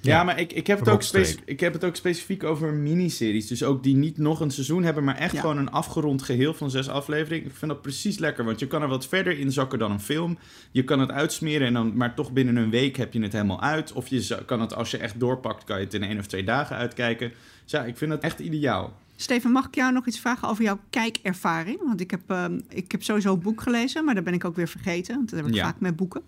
[0.00, 1.02] Ja, Ja, maar ik, ik, heb het ook
[1.44, 3.46] ik heb het ook specifiek over miniseries.
[3.46, 5.40] Dus ook die niet nog een seizoen hebben, maar echt Ja.
[5.40, 7.46] gewoon een afgerond geheel van zes afleveringen.
[7.46, 10.00] Ik vind dat precies lekker, want je kan er wat verder in zakken dan een
[10.00, 10.38] film.
[10.70, 13.62] Je kan het uitsmeren, en dan, maar toch binnen een week heb je het helemaal
[13.62, 13.92] uit.
[13.92, 16.44] Of je kan het, als je echt doorpakt, kan je het in één of twee
[16.44, 17.32] dagen uitkijken.
[17.62, 18.92] Dus ja, ik vind het echt ideaal.
[19.20, 21.78] Steven, mag ik jou nog iets vragen over jouw kijkervaring?
[21.84, 24.56] Want ik heb, ehm, ik heb sowieso een boek gelezen, maar dat ben ik ook
[24.56, 25.14] weer vergeten.
[25.16, 25.64] Want dat heb ik Ja.
[25.64, 26.22] vaak met boeken.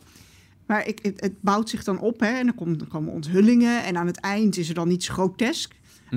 [0.67, 3.85] Maar ik, het, het bouwt zich dan op hè, en er, komt, er komen onthullingen.
[3.85, 5.75] En aan het eind is er dan iets grotesk.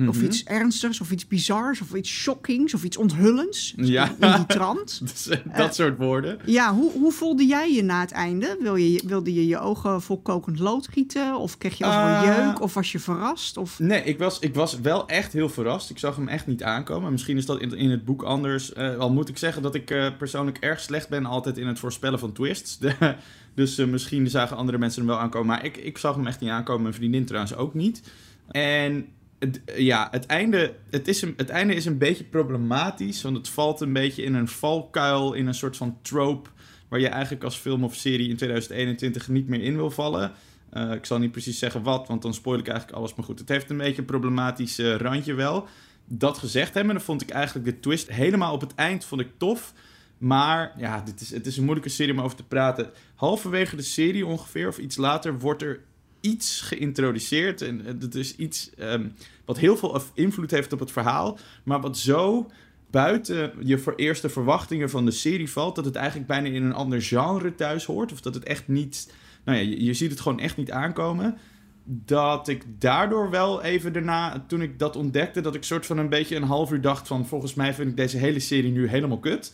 [0.08, 0.24] Of Mhm.
[0.24, 3.74] iets ernstigs, of iets bizars, of iets shockings, of iets onthullends.
[3.76, 4.08] Ja.
[4.20, 5.00] In, in die trant.
[5.08, 6.38] Dus, eh, dat soort woorden.
[6.44, 8.56] Ja, hoe, hoe voelde jij je na het einde?
[8.60, 11.36] Wil je, wilde je je ogen vol kokend lood gieten?
[11.38, 12.46] Of kreeg je alsmaar Ah.
[12.46, 12.60] jeuk?
[12.60, 13.56] Of was je verrast?
[13.56, 13.78] Of...
[13.78, 15.90] Nee, ik was, ik was wel echt heel verrast.
[15.90, 17.10] Ik zag hem echt niet aankomen.
[17.12, 18.72] Misschien is dat in, in het boek anders.
[18.72, 21.78] Eh, al moet ik zeggen dat ik eh, persoonlijk erg slecht ben altijd in het
[21.78, 22.78] voorspellen van twists.
[23.54, 25.46] Dus eh, misschien zagen andere mensen hem wel aankomen.
[25.48, 26.82] Maar ik, ik zag hem echt niet aankomen.
[26.82, 28.02] Mijn vriendin trouwens ook niet.
[28.50, 29.06] En
[29.44, 33.22] het, ja, het einde, het, is een, het einde is een beetje problematisch.
[33.22, 36.50] Want het valt een beetje in een valkuil, in een soort van trope.
[36.88, 40.32] Waar je eigenlijk als film of serie in 2021 niet meer in wil vallen.
[40.70, 43.14] Eh, ik zal niet precies zeggen wat, want dan spoil ik eigenlijk alles.
[43.14, 45.66] Maar goed, het heeft een beetje een problematisch eh, randje wel.
[46.06, 49.30] Dat gezegd hebben, dan vond ik eigenlijk de twist helemaal op het eind vond ik
[49.36, 49.72] tof.
[50.18, 52.90] Maar ja, dit is, het is een moeilijke serie om over te praten.
[53.14, 55.80] Halverwege de serie ongeveer, of iets later, wordt er
[56.24, 57.62] iets geïntroduceerd.
[57.62, 59.08] En dat is iets ehm,
[59.44, 61.38] wat heel veel invloed heeft op het verhaal.
[61.64, 62.50] Maar wat zo
[62.90, 65.76] buiten je voor eerste verwachtingen van de serie valt...
[65.76, 68.12] dat het eigenlijk bijna in een ander genre thuis hoort.
[68.12, 69.12] Of dat het echt niet...
[69.44, 71.38] Nou ja, je, je ziet het gewoon echt niet aankomen.
[71.84, 75.40] Dat ik daardoor wel even daarna, toen ik dat ontdekte...
[75.40, 77.26] dat ik soort van een beetje een half uur dacht van...
[77.26, 79.52] volgens mij vind ik deze hele serie nu helemaal kut.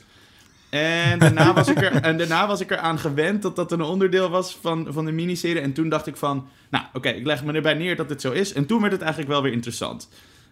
[0.71, 4.29] En daarna was ik er, en daarna was ik eraan gewend dat dat een onderdeel
[4.31, 5.61] was van, van de miniserie.
[5.63, 8.33] En toen dacht ik van, nou oké, ik leg me erbij neer dat dit zo
[8.33, 8.53] is.
[8.53, 10.09] En toen werd het eigenlijk wel weer interessant.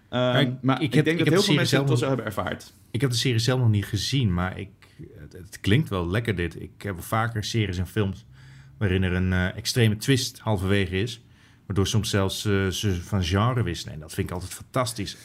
[0.08, 2.06] Ehm, ik- maar ik heb- denk ik dat heb heel veel mensen het wel zo
[2.06, 2.72] hebben ervaard.
[2.90, 4.68] Ik heb de serie zelf nog niet gezien, maar ik,
[5.18, 6.60] het, het klinkt wel lekker dit.
[6.60, 8.24] Ik heb vaker series en films
[8.78, 11.22] waarin er een eh, extreme twist halverwege is.
[11.66, 13.94] Waardoor soms zelfs eh, ze van genre wisselen.
[13.94, 15.12] En dat vind ik altijd fantastisch.
[15.12, 15.20] Als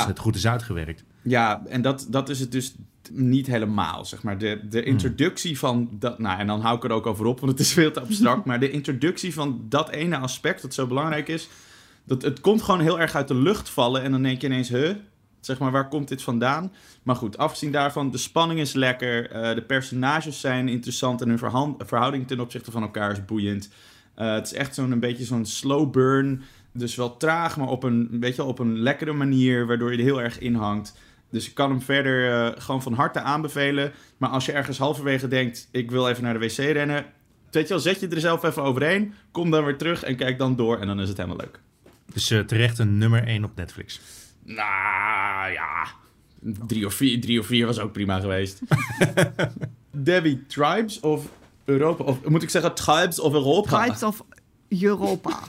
[0.00, 1.04] Ja, het goed is uitgewerkt.
[1.22, 2.74] ja en dat, dat is het dus
[3.12, 4.38] niet helemaal, zeg maar.
[4.38, 6.18] De, de introductie van dat...
[6.18, 8.44] Nou, en dan hou ik er ook over op, want het is veel te abstract.
[8.48, 11.48] maar de introductie van dat ene aspect dat zo belangrijk is...
[12.04, 14.02] Dat, het komt gewoon heel erg uit de lucht vallen.
[14.02, 14.90] En dan denk je ineens, huh?
[15.40, 16.72] Zeg maar, waar komt dit vandaan?
[17.02, 19.30] Maar goed, afgezien daarvan, de spanning is lekker.
[19.30, 23.70] eh, de personages zijn interessant en hun verhouding ten opzichte van elkaar is boeiend.
[24.14, 26.42] Eh, het is echt zo'n een beetje zo'n slow burn.
[26.72, 29.98] Dus wel traag, maar op een, weet je, wel, op een lekkere manier, waardoor je
[29.98, 30.94] er heel erg in hangt.
[31.30, 33.92] Dus ik kan hem verder eh, gewoon van harte aanbevelen.
[34.16, 37.04] Maar als je ergens halverwege denkt, ik wil even naar de wc rennen.
[37.50, 39.14] Weet je wel, zet je er zelf even overheen.
[39.30, 41.60] Kom dan weer terug en kijk dan door en dan is het helemaal leuk.
[42.12, 44.00] Dus eh, terecht een nummer 1 op Netflix.
[44.44, 45.86] Nou ja,
[46.66, 48.60] drie of vier, drie of vier was ook prima geweest.
[49.90, 51.26] Debbie, Tribes of
[51.64, 53.82] Europa, of moet ik zeggen Tribes of Europa?
[53.82, 54.24] Tribes of
[54.68, 55.38] Europa.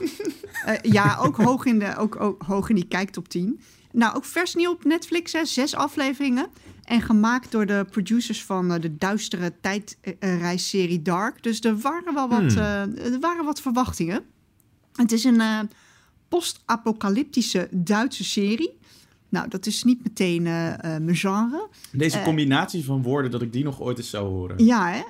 [0.62, 3.60] Eh, ja, ook hoog, in de, ook, ook hoog in die kijktop 10.
[3.92, 6.46] Nou, ook vers nieuw op Netflix, hè, zes afleveringen.
[6.84, 11.42] En gemaakt door de producers van eh, de duistere tijdreisserie Dark.
[11.42, 12.56] Dus er waren wel wat, Hmm.
[12.96, 14.24] eh, er waren wat verwachtingen.
[14.92, 15.58] Het is een eh,
[16.28, 18.78] post-apocalyptische Duitse serie.
[19.28, 21.68] Nou, dat is niet meteen mijn genre.
[21.92, 24.64] Deze combinatie van woorden, dat ik die nog ooit eens zou horen.
[24.64, 25.02] Ja, hè?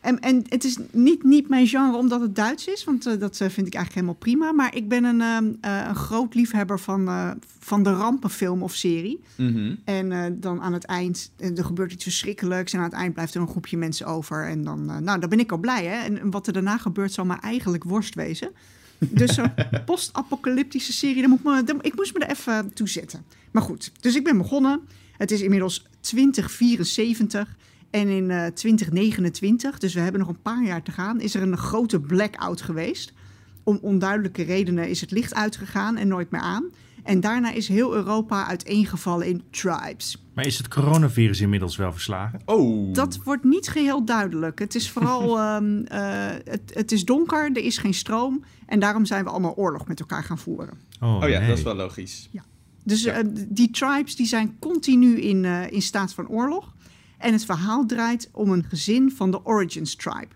[0.00, 3.40] En, en het is niet, niet mijn genre omdat het Duits is, want eh, dat
[3.40, 4.52] eh, vind ik eigenlijk helemaal prima.
[4.52, 7.08] Maar ik ben een, ehm, eh, een groot liefhebber van,
[7.58, 9.20] van de rampenfilm of serie.
[9.36, 9.74] Mhm.
[9.84, 12.72] En dan aan het eind, er gebeurt iets verschrikkelijks.
[12.72, 14.46] En aan het eind blijft er een groepje mensen over.
[14.46, 16.04] En dan, nou, dan ben ik al blij, hè?
[16.04, 18.50] En wat er daarna gebeurt zal maar eigenlijk worst wezen.
[18.98, 19.52] Dus zo'n
[19.86, 23.24] post-apocalyptische serie, daar moet me, daar- ik moest me er even toe zetten.
[23.50, 24.80] Maar goed, dus ik ben begonnen.
[25.16, 27.56] Het is inmiddels 2074.
[27.90, 31.42] En in eh, 2029, dus we hebben nog een paar jaar te gaan, is er
[31.42, 33.12] een grote blackout geweest.
[33.64, 36.64] Om onduidelijke redenen is het licht uitgegaan en nooit meer aan.
[37.04, 40.22] En daarna is heel Europa uiteengevallen in tribes.
[40.34, 42.40] Maar is het coronavirus inmiddels wel verslagen?
[42.44, 42.94] Oh.
[42.94, 44.58] Dat wordt niet geheel duidelijk.
[44.58, 46.00] Het is vooral, ehm, eh,
[46.44, 48.44] het, het is donker, er is geen stroom.
[48.66, 50.78] En daarom zijn we allemaal oorlog met elkaar gaan voeren.
[51.00, 51.48] Oh, Oh ja, nee.
[51.48, 52.28] dat is wel logisch.
[52.84, 53.12] Dus Ja.
[53.12, 56.74] eh, die tribes die zijn continu in, eh, in staat van oorlog.
[57.20, 60.34] En het verhaal draait om een gezin van de Origins tribe.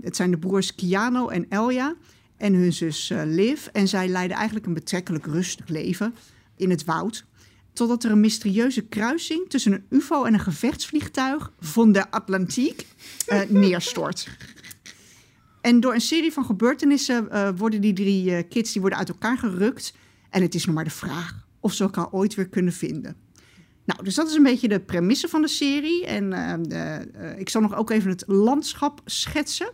[0.00, 1.94] Het zijn de broers Kiano en Elja
[2.36, 3.66] en hun zus eh, Liv.
[3.66, 6.14] En zij leiden eigenlijk een betrekkelijk rustig leven
[6.56, 7.24] in het woud.
[7.72, 12.86] Totdat er een mysterieuze kruising tussen een UFO en een gevechtsvliegtuig van de Atlantiek
[13.26, 14.28] eh, neerstort.
[15.60, 19.38] En door een serie van gebeurtenissen eh, worden die drie kids die worden uit elkaar
[19.38, 19.94] gerukt.
[20.30, 23.23] En het is nog maar de vraag of ze elkaar ooit weer kunnen vinden.
[23.84, 26.06] Nou, dus dat is een beetje de premisse van de serie.
[26.06, 29.70] En eh, eh, ik zal nog ook even het landschap schetsen.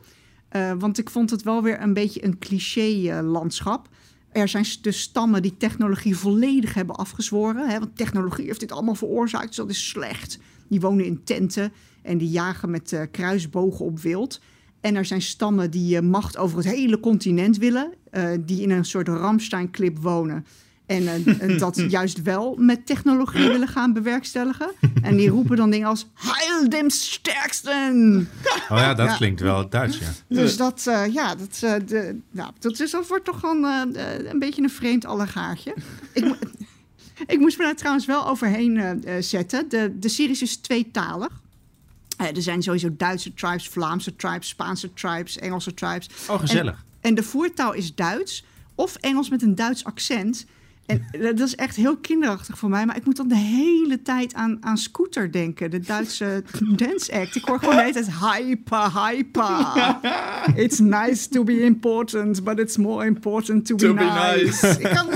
[0.49, 3.89] Eh, want ik vond het wel weer een beetje een cliché-landschap.
[4.33, 7.69] er zijn de stammen die technologie volledig hebben afgezworen.
[7.69, 10.39] Hè, want technologie heeft dit allemaal veroorzaakt, dus dat is slecht.
[10.69, 14.41] Die wonen in tenten en die jagen met kruisbogen op wild.
[14.81, 17.93] En er zijn stammen die macht over het hele continent willen.
[18.41, 20.45] die in een soort Ramstein-clip wonen.
[20.91, 24.71] En eh, en dat juist wel met technologie willen gaan bewerkstelligen.
[25.03, 26.07] En die roepen dan dingen als...
[26.15, 28.29] Heil dem sterksten!
[28.69, 29.17] Oh ja, dat Ja.
[29.17, 30.09] klinkt wel Duits, ja.
[30.29, 34.15] Dus dat, eh, ja, dat, eh, de, nou, dat, is, dat wordt toch gewoon eh,
[34.17, 35.75] eh, een beetje een vreemd allegaartje.
[36.13, 36.37] ik, mo-
[37.35, 39.69] ik moest me daar trouwens wel overheen eh, eh, zetten.
[39.69, 40.09] De, de
[40.41, 41.41] is tweetalig.
[42.17, 46.09] Eh, er zijn sowieso Duitse tribes, Vlaamse tribes, Spaanse tribes, Engelse tribes.
[46.29, 46.85] Oh, gezellig.
[47.01, 50.47] En de voertaal is Duits of Engels met een Duits accent.
[50.91, 52.87] En dat is echt heel kinderachtig voor mij.
[52.87, 55.71] Maar ik moet dan de hele tijd aan, aan Scooter denken.
[55.71, 56.43] De Duitse
[56.77, 57.37] dance act.
[57.37, 59.77] Ik hoor gewoon de hele tijd hyper, hyper.
[60.65, 64.67] It's nice to be important, but it's more important to, To be, be nice.
[64.67, 64.81] nice.
[64.81, 65.09] Ik kan,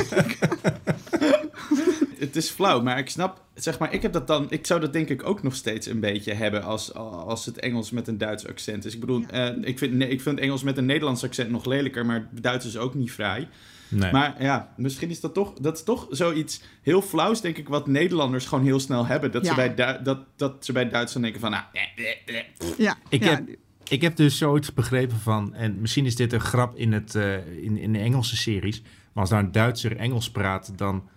[2.19, 4.93] Het is flauw, maar ik snap, zeg maar, ik heb dat dan, ik zou dat
[4.93, 8.49] denk ik ook nog steeds een beetje hebben als, als het Engels met een Duits
[8.49, 8.95] accent is.
[8.95, 12.07] Ik bedoel, eh, ik, vind, nee, ik vind Engels met een Nederlands accent nog lelijker,
[12.07, 13.49] maar Duits is ook niet vrij.
[13.95, 14.13] Nee.
[14.13, 17.87] Maar ja, misschien is dat toch, dat is toch zoiets heel flauws, denk ik, wat
[17.87, 19.33] Nederlanders gewoon heel snel hebben.
[19.33, 21.83] Dat, ze, bij Du- dat, dat ze bij Duitsland denken van, nou, eh,
[22.27, 22.79] eh, eh.
[22.79, 23.49] ja, Ik ja, heb-
[23.89, 27.63] Ik heb dus zoiets begrepen van, en misschien is dit een grap in, het, eh,
[27.63, 31.09] in, in de Engelse series, maar als daar een Duitser Engels praat, dan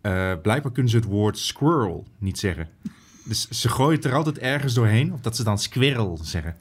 [0.00, 2.68] eh, blijkbaar kunnen ze het woord squirrel niet zeggen.
[3.24, 6.56] Dus ze gooien het er altijd ergens doorheen, of dat ze dan squirrel zeggen.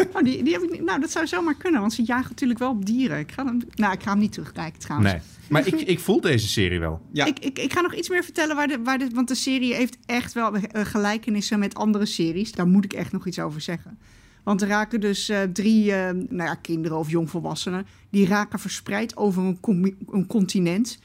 [0.14, 2.58] Oh, die, die heb ik niet, nou, dat zou zomaar kunnen, want ze jagen natuurlijk
[2.58, 3.18] wel op dieren.
[3.18, 5.12] Ik ga hem, nou, ik ga hem niet terugkijken trouwens.
[5.12, 5.20] Nee.
[5.48, 7.00] Maar ik, ik voel deze serie wel.
[7.12, 7.24] Ja.
[7.26, 9.74] Ik, ik, ik ga nog iets meer vertellen, waar de, waar de, want de serie
[9.74, 12.52] heeft echt wel eh, gelijkenissen met andere series.
[12.52, 13.98] Daar moet ik echt nog iets over zeggen.
[14.42, 17.86] Want er raken dus eh, drie eh, nou ja, kinderen of jongvolwassenen...
[18.10, 20.98] die raken verspreid over een, een continent.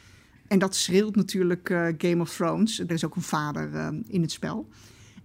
[0.48, 2.80] En dat schreeuwt natuurlijk eh, Game of Thrones.
[2.80, 4.68] Er is ook een vader in het spel.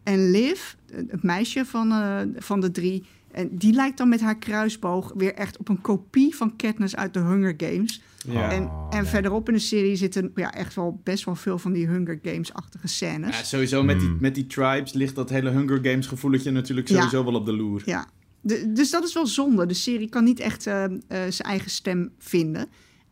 [0.03, 0.61] En Liv,
[0.93, 3.05] het meisje van, eh, van de drie...
[3.33, 7.15] En die lijkt dan met haar kruisboog weer echt op een kopie van Katniss uit
[7.15, 8.03] de Hunger Games...
[8.27, 8.51] Ja.
[8.51, 9.11] En, Oh, en nee.
[9.11, 12.89] verderop in de serie zitten ja, echt wel best wel veel van die Hunger Games-achtige
[12.89, 13.39] scènes.
[13.39, 14.19] Ja, sowieso met, die, Hmm.
[14.21, 16.95] met die tribes ligt dat hele Hunger Games gevoeletje natuurlijk Ja.
[16.95, 17.83] sowieso wel op de loer.
[17.85, 18.07] Ja.
[18.41, 19.67] De- dus dat is wel zonde.
[19.67, 22.67] De serie kan niet echt eh, eh, zijn eigen stem vinden.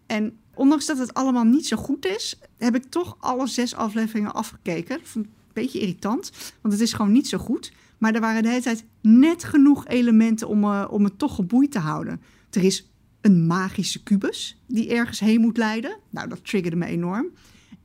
[0.06, 4.34] En ondanks dat het allemaal niet zo goed is, heb ik toch alle zes afleveringen
[4.34, 4.98] afgekeken.
[4.98, 7.72] Dat vond ik een beetje irritant, want het is gewoon niet zo goed.
[7.98, 11.72] Maar er waren de hele tijd net genoeg elementen om, eh, om het toch geboeid
[11.72, 12.20] te houden.
[12.50, 15.96] Er is een magische kubus die ergens heen moet leiden.
[16.10, 17.26] Nou, dat triggerde me enorm.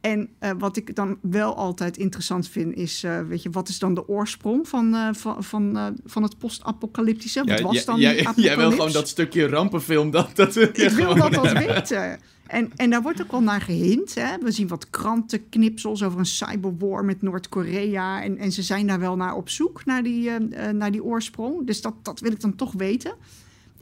[0.04, 3.80] En eh, wat ik dan wel altijd interessant vind, is, eh, weet je, wat is
[3.80, 7.44] dan de oorsprong van, eh, van, van, van het post-apocalyptische?
[7.44, 11.36] Wat was dan jij, jij wil gewoon dat stukje rampenfilm, dat, dat Ik wil dat
[11.36, 11.68] hebben.
[11.68, 12.20] weten.
[12.48, 14.16] En, en daar wordt ook wel naar gehint.
[14.16, 14.38] Hè?
[14.42, 18.24] We zien wat krantenknipsels over een cyberwar met Noord-Korea.
[18.24, 20.30] En, en ze zijn daar wel naar op zoek, naar die,
[20.74, 21.68] naar die oorsprong.
[21.68, 23.14] Dus dat, dat wil ik dan toch weten.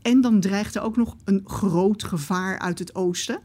[0.02, 3.40] En dan dreigt er ook nog een groot gevaar uit het oosten.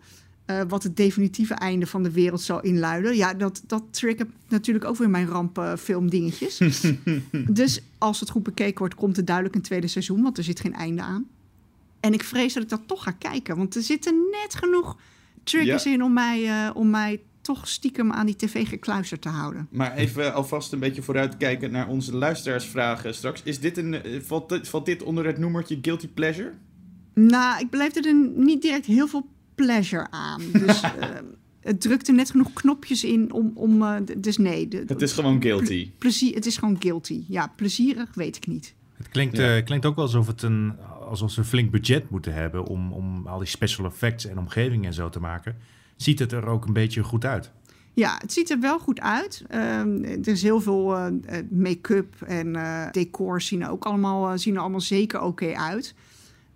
[0.46, 3.16] Eh, wat het definitieve einde van de wereld zal inluiden.
[3.16, 6.60] Ja, dat, dat triggert natuurlijk ook weer mijn rampenfilmdingetjes.
[7.48, 10.22] dus als het goed bekeken wordt, komt er duidelijk een tweede seizoen.
[10.22, 11.26] Want er zit geen einde aan.
[12.00, 13.56] En ik vrees dat ik dat toch ga kijken.
[13.56, 14.96] Want er zitten net genoeg
[15.44, 15.90] triggers Ja.
[15.92, 19.68] in om mij, eh, om mij toch stiekem aan die tv gekluisterd te houden.
[19.70, 23.42] Maar even alvast een beetje vooruitkijken naar onze luisteraarsvragen straks.
[23.42, 26.52] Is dit een, eh, valt, dit, valt dit onder het noemertje guilty pleasure?
[27.14, 30.42] Nou, ik beleefde er niet direct heel veel pleasure aan.
[30.52, 30.90] Dus eh,
[31.60, 33.50] het drukte net genoeg knopjes in om...
[33.54, 34.68] om eh, dus nee.
[34.68, 35.90] de- Het is gewoon guilty.
[35.98, 37.24] Plezier, het is gewoon guilty.
[37.28, 38.74] Ja, plezierig weet ik niet.
[38.96, 39.56] Het klinkt, Ja.
[39.56, 40.72] eh, klinkt ook wel alsof, het een,
[41.08, 44.84] alsof ze een flink budget moeten hebben om, om al die special effects en omgevingen
[44.86, 45.56] en zo te maken.
[45.96, 47.50] Ziet het er ook een beetje goed uit?
[47.94, 49.44] Ja, het ziet er wel goed uit.
[49.48, 51.06] Ehm, er is heel veel eh,
[51.50, 55.94] make-up en eh decors zien er ook allemaal, zien er allemaal zeker oké uit.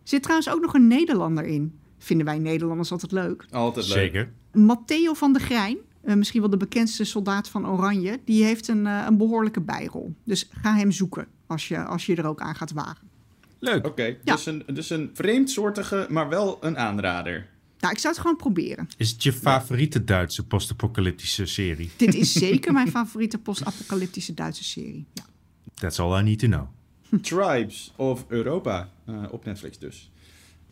[0.03, 1.79] Er zit trouwens ook nog een Nederlander in.
[2.03, 3.47] Vinden wij Nederlanders altijd leuk.
[3.51, 3.97] Altijd leuk.
[3.97, 4.33] Zeker.
[4.53, 8.87] Matteo van der Grijn, eh, misschien wel de bekendste soldaat van Oranje, die heeft een,
[8.87, 10.15] eh, een behoorlijke bijrol.
[10.25, 13.09] Dus ga hem zoeken als je, als je er ook aan gaat wagen.
[13.59, 13.87] Leuk.
[13.87, 14.35] Oké, Ja.
[14.35, 17.49] dus, een, dus een vreemdsoortige, maar wel een aanrader.
[17.79, 18.89] Nou, ik zou het gewoon proberen.
[18.97, 21.91] Is het je favoriete Duitse post-apocalyptische serie?
[21.97, 25.07] Dit is zeker mijn favoriete post-apocalyptische Duitse serie.
[25.13, 25.23] Ja.
[25.75, 26.67] That's all I need to know.
[27.23, 30.11] Tribes of Europa eh, op Netflix dus.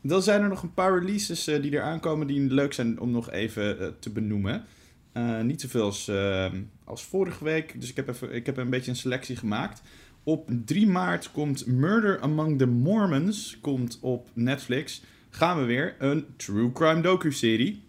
[0.09, 3.11] Dan zijn er nog een paar releases eh, die er aankomen die leuk zijn om
[3.11, 4.64] nog even eh, te benoemen.
[5.12, 6.47] Eh, niet zoveel als, eh,
[6.85, 9.83] als vorige week, dus ik heb, even, ik heb een beetje een selectie gemaakt.
[10.23, 15.03] Op 3 maart komt Murder Among the Mormons komt op Netflix.
[15.31, 17.83] Gaan we weer een true crime docu-serie.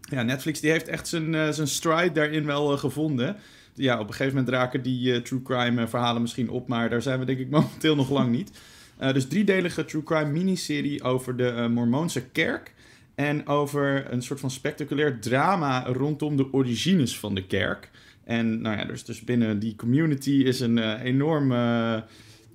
[0.00, 3.36] Ja, Netflix die heeft echt zijn, zijn stride daarin wel gevonden.
[3.74, 7.18] Ja, op een gegeven moment raken die true crime verhalen misschien op, maar daar zijn
[7.18, 8.50] we denk ik momenteel nog lang niet.
[8.98, 12.74] Eh, dus driedelige true crime miniserie over de eh, Mormoonse kerk.
[13.14, 17.90] En over een soort van spectaculair drama rondom de origines van de kerk.
[18.24, 21.52] En nou ja, dus, dus binnen die community is een eh, enorm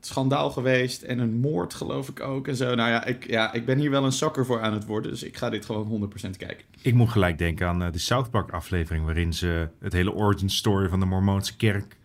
[0.02, 1.02] schandaal geweest.
[1.02, 2.48] En een moord geloof ik ook.
[2.48, 2.76] En zo.
[2.76, 5.12] Nou ja ik, ja, ik ben hier wel een zakker voor aan het worden.
[5.12, 6.66] Dus ik ga dit gewoon 100% kijken.
[6.82, 9.06] Ik moet gelijk denken aan de South Park aflevering...
[9.06, 11.98] waarin ze het hele origin story van de Mormoonse kerk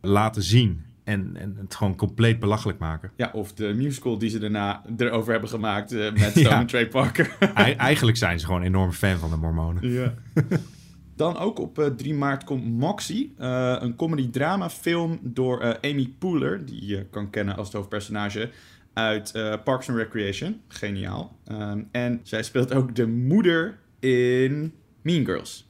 [0.00, 0.84] laten zien.
[1.08, 3.10] En, en het gewoon compleet belachelijk maken.
[3.16, 6.60] Ja, of de musical die ze daarna erover hebben gemaakt eh, met Stone Ja.
[6.60, 7.36] en Trey Parker.
[7.54, 9.90] Ei- eigenlijk zijn ze gewoon enorm fan van de Mormonen.
[9.92, 10.14] Ja.
[11.16, 16.14] Dan ook op eh, 3 maart komt Moxie, eh, een comedy-drama film door eh, Amy
[16.18, 18.50] Poehler, die je kan kennen als het hoofdpersonage
[18.92, 20.60] uit eh, Parks and Recreation.
[20.68, 21.36] Geniaal.
[21.44, 25.67] Ehm, en zij speelt ook de moeder in Mean Girls.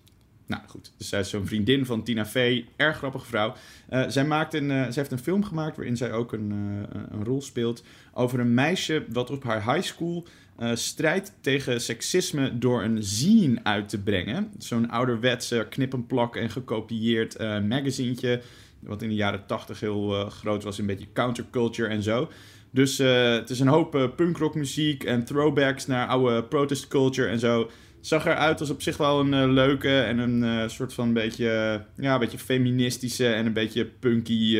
[0.49, 3.55] Nou goed, dus zij is zo'n vriendin van Tina Fey, erg grappige vrouw.
[3.89, 7.01] Eh, zij, maakt een, eh, zij heeft een film gemaakt waarin zij ook een, eh,
[7.11, 10.27] een rol speelt over een meisje dat op haar high school
[10.75, 14.51] strijdt tegen seksisme door een zine uit te brengen.
[14.59, 18.41] Zo'n ouderwetse knip-en-plak en gekopieerd eh magazientje,
[18.81, 22.31] wat in de jaren tachtig heel groot was, een beetje counterculture en zo.
[22.71, 27.71] Dus het is een hoop punkrockmuziek en throwbacks naar oude protest culture en zo.
[28.01, 31.51] Zag eruit als op zich wel een eh, leuke en een eh, soort van beetje,
[31.51, 34.59] eh, ja, een beetje feministische en een beetje punky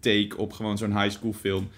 [0.00, 1.68] take op gewoon zo'n high school film.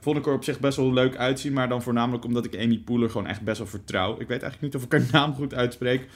[0.00, 2.78] Vond ik er op zich best wel leuk uitzien, maar dan voornamelijk omdat ik Amy
[2.78, 4.12] Poehler gewoon echt best wel vertrouw.
[4.12, 6.06] Ik weet eigenlijk niet of ik haar naam goed uitspreek.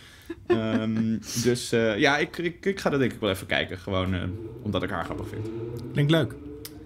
[0.46, 3.78] Ehm, dus ja, ik, ik, ik ga dat denk ik wel even kijken.
[3.78, 4.14] Gewoon
[4.62, 5.48] omdat ik haar grappig vind.
[5.92, 6.34] Klinkt leuk.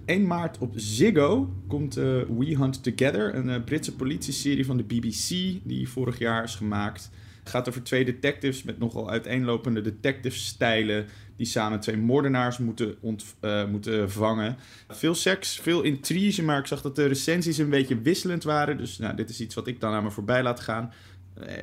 [0.08, 5.28] 1 maart op Ziggo komt We Hunt Together, een eh, Britse politieserie van de BBC
[5.62, 7.10] die vorig jaar is gemaakt.
[7.48, 11.06] Het gaat over twee detectives met nogal uiteenlopende detective-stijlen
[11.36, 14.56] die samen twee moordenaars moeten, ont, eh, moeten vangen.
[14.88, 18.76] Veel seks, veel intrige, maar ik zag dat de recensies een beetje wisselend waren.
[18.76, 20.92] Dus nou, dit is iets wat ik dan aan me voorbij laat gaan.
[21.46, 21.56] Eh,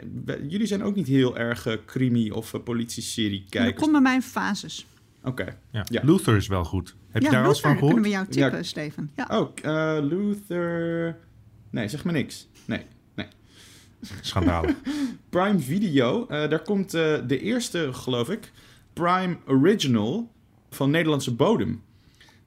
[0.47, 3.79] jullie zijn ook niet heel erg eh, crimi- of uh, politie-serie Dat kijkers.
[3.81, 4.85] komt bij mij in fases.
[5.23, 5.57] Oké.
[5.71, 5.85] Ja.
[5.89, 6.01] Ja.
[6.03, 6.95] Luther is wel goed.
[7.09, 8.27] Heb je daar wel eens van Luther, kunnen gehoord?
[8.29, 8.49] we jou Ja.
[8.49, 9.11] tippen, Steven?
[9.15, 9.27] Ja.
[9.39, 11.17] Oh, eh, Luther...
[11.69, 12.47] Nee, zeg maar niks.
[12.65, 12.81] Nee.
[14.21, 14.75] Schandalig.
[15.29, 18.51] Prime Video, eh, daar komt eh, de eerste, geloof ik,
[18.93, 20.31] Prime Original
[20.69, 21.83] van Nederlandse bodem.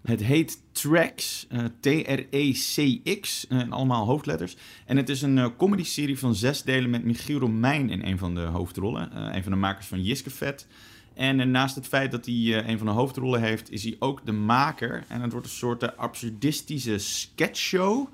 [0.03, 4.57] Het heet Tracks, eh, T-R-E-C-X, allemaal hoofdletters.
[4.87, 8.35] En het is een eh comedy-serie van zes delen met Michiel Romein in een van
[8.35, 9.35] de hoofdrollen.
[9.37, 10.67] Een van de makers van Jiske Vet.
[11.15, 14.33] En naast het feit dat hij een van de hoofdrollen heeft, is hij ook de
[14.33, 15.05] maker.
[15.09, 18.09] En het wordt een soort absurdistische sketchshow.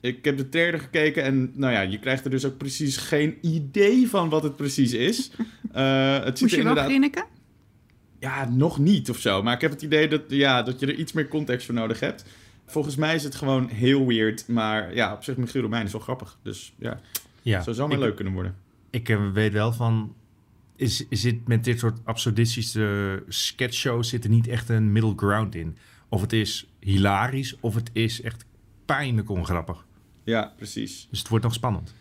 [0.00, 3.38] Ik heb de trailer gekeken en nou ja, je krijgt er dus ook precies geen
[3.40, 5.30] idee van wat het precies is.
[5.70, 6.84] Eh, het Moest je wel inderdaad...
[6.84, 7.24] grinniken?
[8.18, 9.42] Ja, nog niet of zo.
[9.42, 12.00] Maar ik heb het idee dat, ja, dat je er iets meer context voor nodig
[12.00, 12.24] hebt.
[12.66, 14.48] Volgens mij is het gewoon heel weird.
[14.48, 16.38] Maar ja, op zich, Michiel Romein is wel grappig.
[16.42, 17.00] Dus ja,
[17.42, 18.56] Ja, zou zomaar ik, leuk kunnen worden.
[18.90, 20.14] Ik eh, weet wel van...
[20.76, 25.76] Is, zit met dit soort absurdistische sketchshows zit er niet echt een middle ground in.
[26.08, 28.44] Of het is hilarisch, of het is echt
[28.84, 29.84] pijnlijk ongrappig.
[30.30, 31.06] Ja, precies.
[31.10, 31.94] Dus het wordt nog spannend.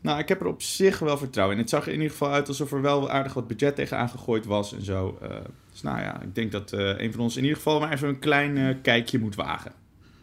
[0.00, 1.62] Nou, ik heb er op zich wel vertrouwen in.
[1.62, 4.44] Het zag er in ieder geval uit alsof er wel aardig wat budget tegenaan gegooid
[4.44, 5.18] was en zo.
[5.22, 5.28] Eh,
[5.72, 8.08] dus nou ja, ik denk dat eh, een van ons in ieder geval maar even
[8.08, 9.72] een klein eh, kijkje moet wagen.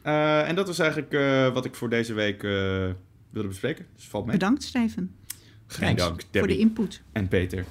[0.02, 2.52] Eh, en dat was eigenlijk eh, wat ik voor deze week eh,
[3.30, 3.86] wilde bespreken.
[3.96, 4.38] Dus valt mee.
[4.38, 5.16] Bedankt, Steven,
[5.68, 7.02] Geen dank, voor de Debbie input.
[7.12, 7.66] en Peter.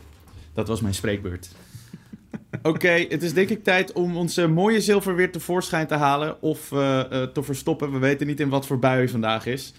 [0.53, 1.49] Dat was mijn spreekbeurt.
[2.63, 6.43] Oké, het is denk ik tijd om ons eh, mooie zilver weer tevoorschijn te halen
[6.43, 7.93] of eh, eh, te verstoppen.
[7.93, 9.73] We weten niet in wat voor bui vandaag is.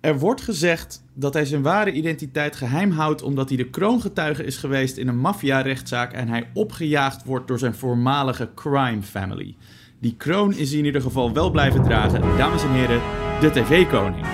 [0.00, 4.56] Er wordt gezegd dat hij zijn ware identiteit geheim houdt omdat hij de kroongetuige is
[4.56, 9.56] geweest in een maffia-rechtszaak en hij opgejaagd wordt door zijn voormalige crime family.
[10.00, 12.20] Die kroon is hij in ieder geval wel blijven dragen.
[12.36, 13.00] Dames en heren,
[13.40, 14.26] de tv-koning.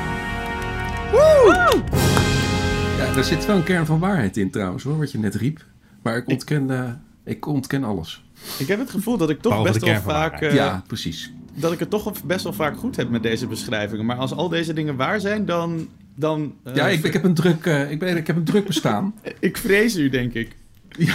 [2.98, 5.64] Ja, er zit wel een kern van waarheid in trouwens, hoor, wat je net riep.
[6.02, 6.92] Maar ik ontken, eh,
[7.24, 8.24] ik ontken alles.
[8.58, 10.40] Ik heb het gevoel dat ik toch Behalve best wel vaak...
[10.40, 11.32] eh, ja, precies.
[11.54, 14.04] Dat ik het toch best wel vaak goed heb met deze beschrijvingen.
[14.06, 15.88] Maar als al deze dingen waar zijn, dan...
[16.14, 18.66] dan eh, ja, ik, ik, heb een druk, eh, ik, ben, ik heb een druk
[18.66, 19.14] bestaan.
[19.40, 20.56] ik vrees u, denk ik.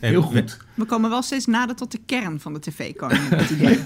[0.00, 0.56] Heel goed.
[0.74, 3.28] We komen wel steeds nader tot de kern van de tv-koning.
[3.28, 3.78] heb ik het idee.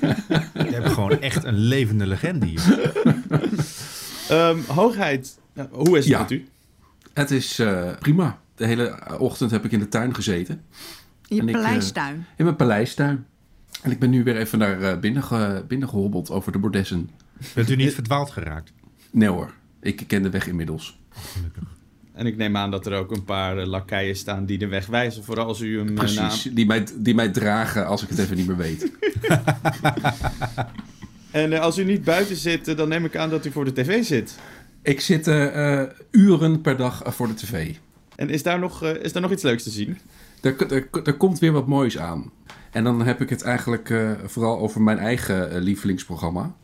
[0.53, 2.93] We hebben gewoon echt een levende legende hier.
[4.29, 6.21] Ehm, hoogheid, nou, hoe is het Ja.
[6.21, 6.49] met u?
[7.13, 8.39] Het is eh, prima.
[8.55, 10.63] De hele ochtend heb ik in de tuin gezeten.
[11.29, 12.27] In je En ik, eh, paleistuin.
[12.37, 13.27] In mijn paleistuin.
[13.87, 17.11] En ik ben nu weer even naar eh, binnen, ge- binnen gehobbeld over de bordessen.
[17.55, 18.72] Bent u niet verdwaald geraakt?
[19.11, 20.99] Nee hoor, ik ken de weg inmiddels.
[22.12, 24.87] En ik neem aan dat er ook een paar eh, lakeien staan die de weg
[24.87, 25.24] wijzen.
[25.24, 26.26] Vooral als u hem eh, naam...
[26.28, 28.91] Precies, die, mij, die mij dragen als ik het even niet meer weet.
[31.30, 34.05] En als u niet buiten zit, dan neem ik aan dat u voor de tv
[34.05, 34.39] zit.
[34.82, 35.26] Ik zit
[36.11, 37.74] uren per dag voor de tv.
[38.16, 39.99] En is daar nog, eh, is daar nog iets leuks te zien?
[40.41, 42.30] Er, er, er komt weer wat moois aan.
[42.70, 46.55] En dan heb ik het eigenlijk eh, vooral over mijn eigen eh, lievelingsprogramma.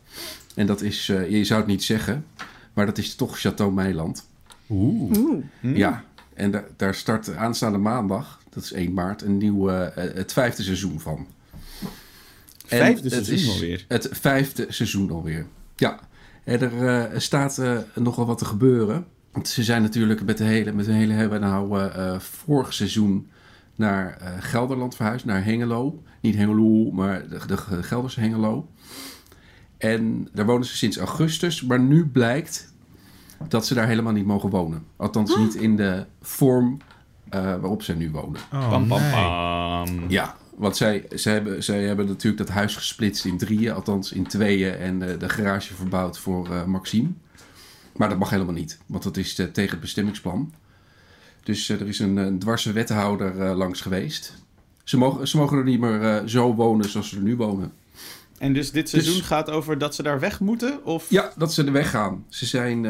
[0.55, 2.25] En dat is, eh, je zou het niet zeggen,
[2.73, 4.27] maar dat is toch Chateau Meiland.
[4.69, 5.17] Oeh.
[5.17, 5.43] Oeh.
[5.77, 6.03] Ja,
[6.33, 10.99] en da- daar start aanstaande maandag, dat is 1 maart, een nieuw, het vijfde seizoen
[10.99, 11.27] van.
[12.67, 13.85] En Vijfde het seizoen is alweer.
[13.87, 15.45] Het vijfde seizoen alweer.
[15.75, 15.99] Ja,
[16.43, 19.05] en er eh, staat eh, nogal wat te gebeuren.
[19.31, 22.73] Want ze zijn natuurlijk met de hele, met de hele hebben nou eh, eh, vorig
[22.73, 23.27] seizoen
[23.75, 26.03] naar eh, Gelderland verhuisd, naar Hengelo.
[26.21, 28.67] Niet Hengelo, maar de, de Gelderse Hengelo.
[29.77, 32.73] En daar wonen ze sinds augustus, maar nu blijkt
[33.47, 34.85] dat ze daar helemaal niet mogen wonen.
[34.95, 36.77] Althans niet in de vorm
[37.29, 38.41] eh, waarop ze nu wonen.
[38.53, 39.11] Oh, Pam, pam, nee.
[39.11, 40.09] pam.
[40.09, 44.27] Ja, want zij, zij, hebben, zij hebben natuurlijk dat huis gesplitst in drieën, althans in
[44.27, 47.09] tweeën, en eh, de garage verbouwd voor eh, Maxime.
[47.95, 50.53] Maar dat mag helemaal niet, want dat is tegen het bestemmingsplan.
[51.43, 54.33] Dus eh, er is een, een dwarse wethouder eh, langs geweest.
[54.83, 57.71] Ze mogen, ze mogen er niet meer eh, zo wonen zoals ze er nu wonen.
[58.37, 60.85] En dus dit seizoen Dus- gaat over dat ze daar weg moeten?
[60.85, 61.09] Of...
[61.09, 62.25] Ja, dat ze er weggaan.
[62.29, 62.85] Ze zijn,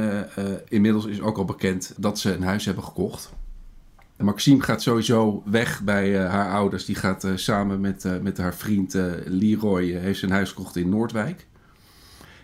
[0.68, 3.34] inmiddels is ook al bekend dat ze een huis hebben gekocht.
[4.16, 6.86] En Maxime gaat sowieso weg bij haar ouders.
[6.86, 8.94] Die gaat samen met, met haar vriend
[9.26, 11.46] Leroy, heeft een huis gekocht in Noordwijk.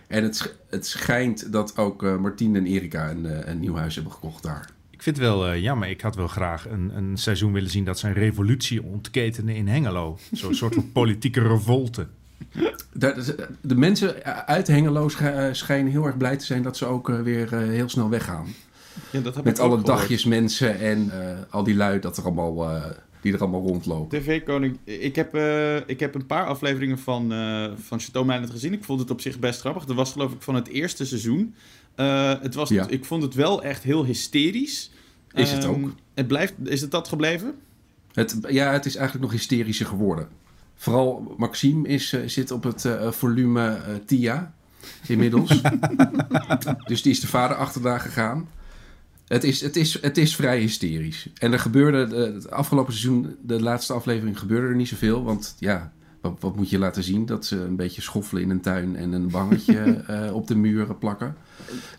[0.06, 4.42] En het, het schijnt dat ook Martien en Erika een, een nieuw huis hebben gekocht
[4.42, 4.70] daar.
[5.00, 5.88] Ik vind het wel eh, jammer.
[5.88, 9.68] Ik had wel graag een, een seizoen willen zien dat ze een revolutie ontketenen in
[9.68, 10.18] Hengelo.
[10.32, 12.06] Zo'n soort van politieke revolte.
[12.92, 13.24] Daar-
[13.60, 17.08] de mensen uit Hengelo sch- eh, schijnen heel erg blij te zijn dat ze ook
[17.10, 18.46] eh, weer heel snel weggaan.
[19.10, 19.86] Ja, dat heb Met ik alle gehoord.
[19.98, 22.84] dagjes mensen en eh, al die lui dat er allemaal, eh,
[23.20, 24.20] die er allemaal rondlopen.
[24.20, 24.78] TV-koning.
[24.84, 28.72] Ik heb, eh, ik heb een paar afleveringen van, eh van Chateau Meiland gezien.
[28.72, 29.84] Ik vond het op zich best grappig.
[29.84, 31.54] Dat was geloof ik van het eerste seizoen.
[32.00, 32.86] Eh, het was, Ja.
[32.88, 34.90] Ik vond het wel echt heel hysterisch.
[35.32, 35.90] Is het Ehm, ook.
[36.14, 37.54] Het blijft, is het dat gebleven?
[38.12, 40.28] Het, ja, het is eigenlijk nog hysterischer geworden.
[40.74, 44.54] Vooral Maxime is, eh, zit op het eh, volume Tia
[45.06, 45.60] inmiddels.
[46.88, 48.48] dus die is de vader achterna gegaan.
[49.26, 51.28] Het is, het, is, het is vrij hysterisch.
[51.38, 55.24] En er gebeurde het afgelopen seizoen, de laatste aflevering, gebeurde er niet zoveel.
[55.24, 57.26] Want ja, wat, wat moet je laten zien?
[57.26, 60.98] Dat ze een beetje schoffelen in een tuin en een bangetje eh, op de muren
[60.98, 61.36] plakken.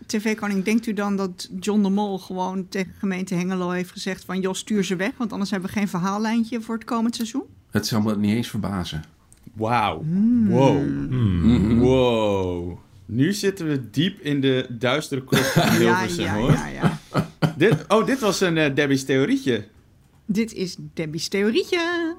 [0.06, 4.40] TV-koning, denkt u dan dat John de Mol gewoon tegen gemeente Hengelo heeft gezegd van...
[4.40, 7.44] joh, stuur ze weg, want anders hebben we geen verhaallijntje voor het komend seizoen?
[7.70, 9.04] Het zou me niet eens verbazen.
[9.52, 10.02] Wauw.
[10.02, 10.48] Hmm.
[10.48, 10.86] Wow.
[11.10, 11.78] Mhm.
[11.78, 12.78] Wow.
[13.06, 16.50] Nu zitten we diep in de duistere krocht van Ja, Hilversum, ja, hoor.
[16.52, 16.98] ja, ja.
[17.56, 19.64] Dit, oh, dit was een eh, Debbie's theorietje.
[20.26, 22.16] Dit is Debbie's theorietje.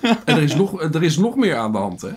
[0.00, 2.12] En er is nog, er is nog meer aan de hand, hè?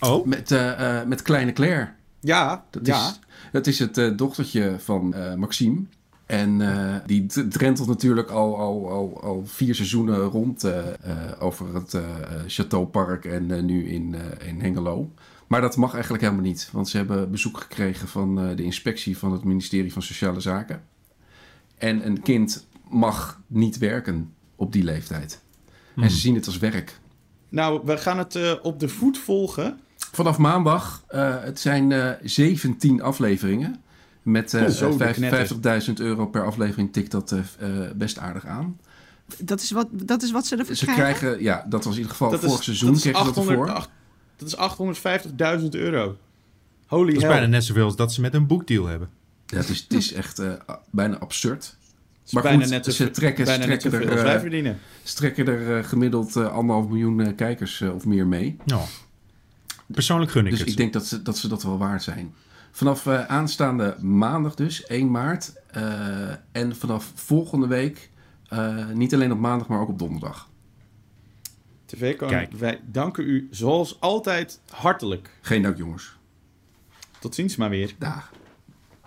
[0.00, 0.26] Oh?
[0.26, 1.88] Met, eh, eh, met kleine Claire.
[2.20, 3.08] Ja, Dat ja.
[3.08, 3.20] is,
[3.52, 5.82] het is het eh, dochtertje van Maxime.
[6.26, 6.62] En
[7.06, 10.64] die drentelt natuurlijk al, al, al, al vier seizoenen rond
[11.38, 11.96] over het
[12.46, 14.16] Chateaupark en nu in,
[14.46, 15.10] in Hengelo.
[15.46, 16.68] Maar dat mag eigenlijk helemaal niet.
[16.72, 20.82] Want ze hebben bezoek gekregen van de inspectie van het ministerie van Sociale Zaken.
[21.78, 25.42] En een kind mag niet werken op die leeftijd.
[26.02, 26.98] En ze zien het als werk.
[27.48, 29.78] Nou, we gaan het eh, op de voet volgen.
[30.12, 33.80] Vanaf maandag, eh, het zijn eh 17 afleveringen
[34.22, 35.82] Met eh, knetter.
[35.88, 37.34] 50.000 euro per aflevering tikt dat
[37.96, 38.78] best aardig aan.
[39.38, 41.14] Dat is wat, dat is wat ze ervoor Ze krijgen?
[41.16, 43.24] krijgen, ja, dat was in ieder geval Dat vorig is, seizoen dat is kregen ze
[43.26, 43.82] dat 800 ervoor.
[43.82, 43.90] ach-
[44.36, 44.56] dat is
[45.62, 46.16] 850.000 euro.
[46.86, 47.30] Holy Dat is hell.
[47.32, 49.08] bijna net zoveel als dat ze met een boekdeal hebben.
[49.46, 50.52] Ja, het is, het is echt eh,
[50.90, 51.76] bijna absurd.
[52.32, 54.40] Maar bijna goed, net ze zoveel- trekken- bijna net trekken zoveel er, als wij eh,
[54.40, 54.78] verdienen.
[55.02, 58.56] Ze trekken er eh, gemiddeld eh, anderhalf miljoen kijkers of meer mee.
[58.64, 58.80] Ja.
[59.86, 60.68] Persoonlijk gun ik Dus het.
[60.68, 62.34] ik denk dat ze, dat ze dat wel waard zijn.
[62.70, 65.52] Vanaf eh, aanstaande maandag dus, 1 maart.
[65.70, 68.10] eh, en vanaf volgende week,
[68.48, 70.48] eh, niet alleen op maandag, maar ook op donderdag.
[71.86, 72.52] TV kan Kijk.
[72.52, 75.30] wij danken u zoals altijd hartelijk.
[75.40, 76.16] Geen dank jongens.
[77.18, 77.94] Tot ziens maar weer.
[77.98, 78.32] Dag.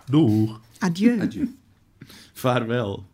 [0.06, 0.60] Doeg.
[0.78, 1.20] Adieu.
[1.20, 1.56] Adieu.
[2.32, 3.06] Vaarwel.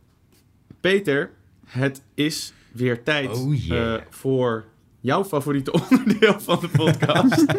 [0.80, 1.30] Peter,
[1.66, 3.94] het is weer tijd Oh, yeah.
[3.94, 4.64] eh, voor
[5.00, 7.44] jouw favoriete onderdeel van de podcast.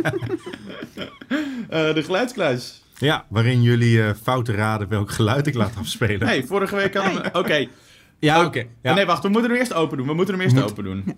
[1.70, 2.84] Eh, de geluidskluis.
[2.97, 6.28] Ja, waarin jullie eh, fouten raden welk geluid ik laat afspelen.
[6.28, 7.39] Hey, vorige week hadden we...
[7.39, 7.67] Oké.
[8.20, 8.65] Ja, oké.
[8.82, 8.93] Ja.
[8.93, 9.24] Nee, wacht.
[9.24, 10.07] We moeten hem eerst open doen.
[10.07, 11.17] We moeten hem eerst open doen.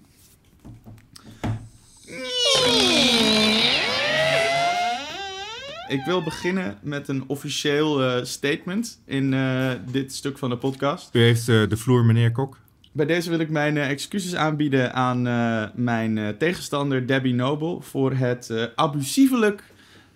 [5.92, 11.10] Ik wil beginnen met een officieel eh, statement in eh, dit stuk van de podcast.
[11.16, 12.58] U heeft eh, de vloer, meneer Kok.
[12.92, 18.14] Bij deze wil ik mijn excuses aanbieden aan eh, mijn eh, tegenstander Debbie Noble voor
[18.14, 19.64] het eh, abusievelijk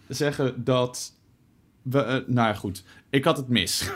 [0.07, 1.13] zeggen dat
[1.81, 2.23] we.
[2.27, 2.83] nou ja, goed.
[3.09, 3.83] Ik had het mis.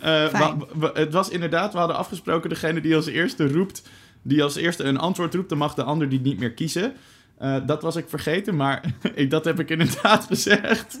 [0.00, 0.58] Eh, Fijn.
[0.58, 3.82] we- we- het was inderdaad, we hadden afgesproken, degene die als eerste roept,
[4.22, 6.92] die als eerste een antwoord roept, dan mag de ander die niet meer kiezen.
[7.40, 8.84] Eh, dat was ik vergeten, maar
[9.14, 11.00] ik, dat heb ik inderdaad gezegd.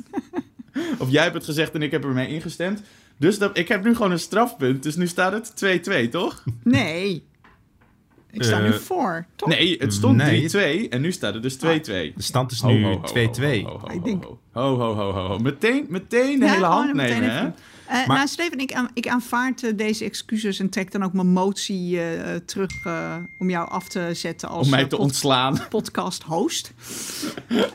[0.98, 2.82] of jij hebt het gezegd en ik heb ermee ingestemd.
[3.16, 4.82] Dus dat, ik heb nu gewoon een strafpunt.
[4.82, 6.44] Dus nu staat het 2-2, toch?
[6.62, 7.24] Nee.
[8.32, 9.48] Ik sta nu Eh, voor, toch?
[9.48, 10.48] Nee, het stond Nee.
[10.86, 11.58] 3-2 en nu staat het dus 2-2.
[11.62, 13.62] De stand is nu ho, ho, 2-2.
[13.62, 15.38] ho, ho, ho, Ik denk- ho, ho, ho, ho, ho, ho.
[15.38, 17.48] Meteen, meteen de Ja, hele hand meteen nemen, hè?
[17.90, 21.12] Eh, Maar- Nou, Steven, ik, aan- ik aanvaard eh, deze excuses en trek dan ook
[21.12, 24.98] mijn motie eh, terug eh, om jou af te zetten als Om mij te pod-
[24.98, 25.58] ontslaan.
[25.68, 26.72] podcast host.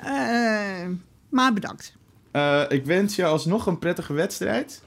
[0.04, 0.88] Eh,
[1.30, 1.96] maar bedankt.
[2.32, 4.84] Eh, ik wens je alsnog een prettige wedstrijd.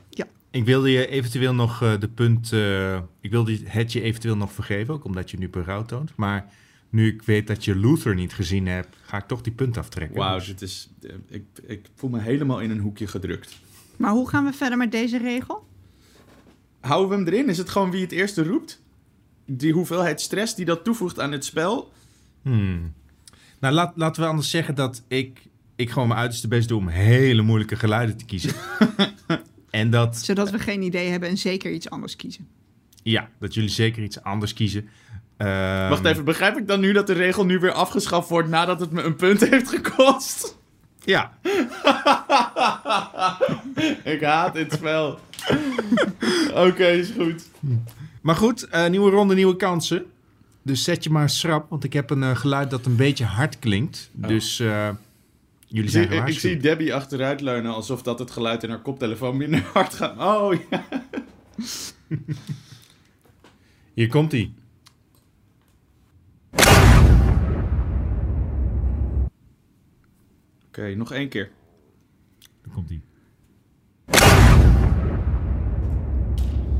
[0.50, 2.52] Ik wilde je eventueel nog eh, de punt...
[2.52, 6.12] eh, ik wilde het je eventueel nog vergeven, ook omdat je nu berouw toont.
[6.16, 6.46] Maar
[6.90, 10.18] nu ik weet dat je Luther niet gezien hebt, ga ik toch die punt aftrekken.
[10.18, 10.88] Wauw, Dus- dit is,
[11.28, 13.58] ik, ik voel me helemaal in een hoekje gedrukt.
[13.98, 15.66] Maar hoe gaan we verder met deze regel?
[16.80, 17.48] Houden we hem erin?
[17.48, 18.82] Is het gewoon wie het eerste roept?
[19.46, 21.92] Die hoeveelheid stress die dat toevoegt aan het spel?
[22.42, 22.92] Hmm.
[23.60, 25.42] Nou, laat, laten we anders zeggen dat ik,
[25.76, 28.52] ik gewoon mijn uiterste best doe om hele moeilijke geluiden te kiezen.
[29.70, 32.48] en dat, Zodat we geen idee hebben en zeker iets anders kiezen.
[33.02, 34.88] ja, dat jullie zeker iets anders kiezen.
[35.36, 38.80] Ehm, Wacht even, begrijp ik dan nu dat de regel nu weer afgeschaft wordt nadat
[38.80, 40.57] het me een punt heeft gekost?
[41.08, 41.32] Ja,
[44.14, 45.18] ik haat dit spel.
[46.66, 47.48] Oké, is goed.
[48.22, 50.04] maar goed, eh, nieuwe ronde, nieuwe kansen.
[50.62, 53.58] Dus zet je maar schrap, want ik heb een eh, geluid dat een beetje hard
[53.58, 54.10] klinkt.
[54.12, 54.88] Dus eh,
[55.66, 56.52] jullie zijn zie, ik, gewaarschuwd.
[56.52, 60.18] zie Debbie achteruit leunen alsof dat het geluid in haar koptelefoon minder hard gaat.
[60.18, 60.84] Oh ja.
[63.94, 64.52] Hier komt hij.
[70.78, 71.50] Oké, nog één keer.
[72.38, 73.00] Daar komt hij.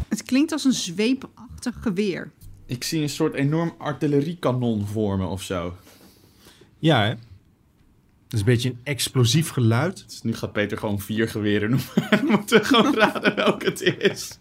[0.09, 2.31] Het klinkt als een zweepachtig geweer.
[2.67, 5.77] Ik zie een soort enorm artilleriekanon vormen of zo.
[6.79, 7.09] Ja, hè?
[7.09, 10.05] Dat is een beetje een explosief geluid.
[10.07, 12.11] Dus nu gaat Peter gewoon vier geweren noemen.
[12.11, 14.39] Dan moeten we gewoon raden welke het is.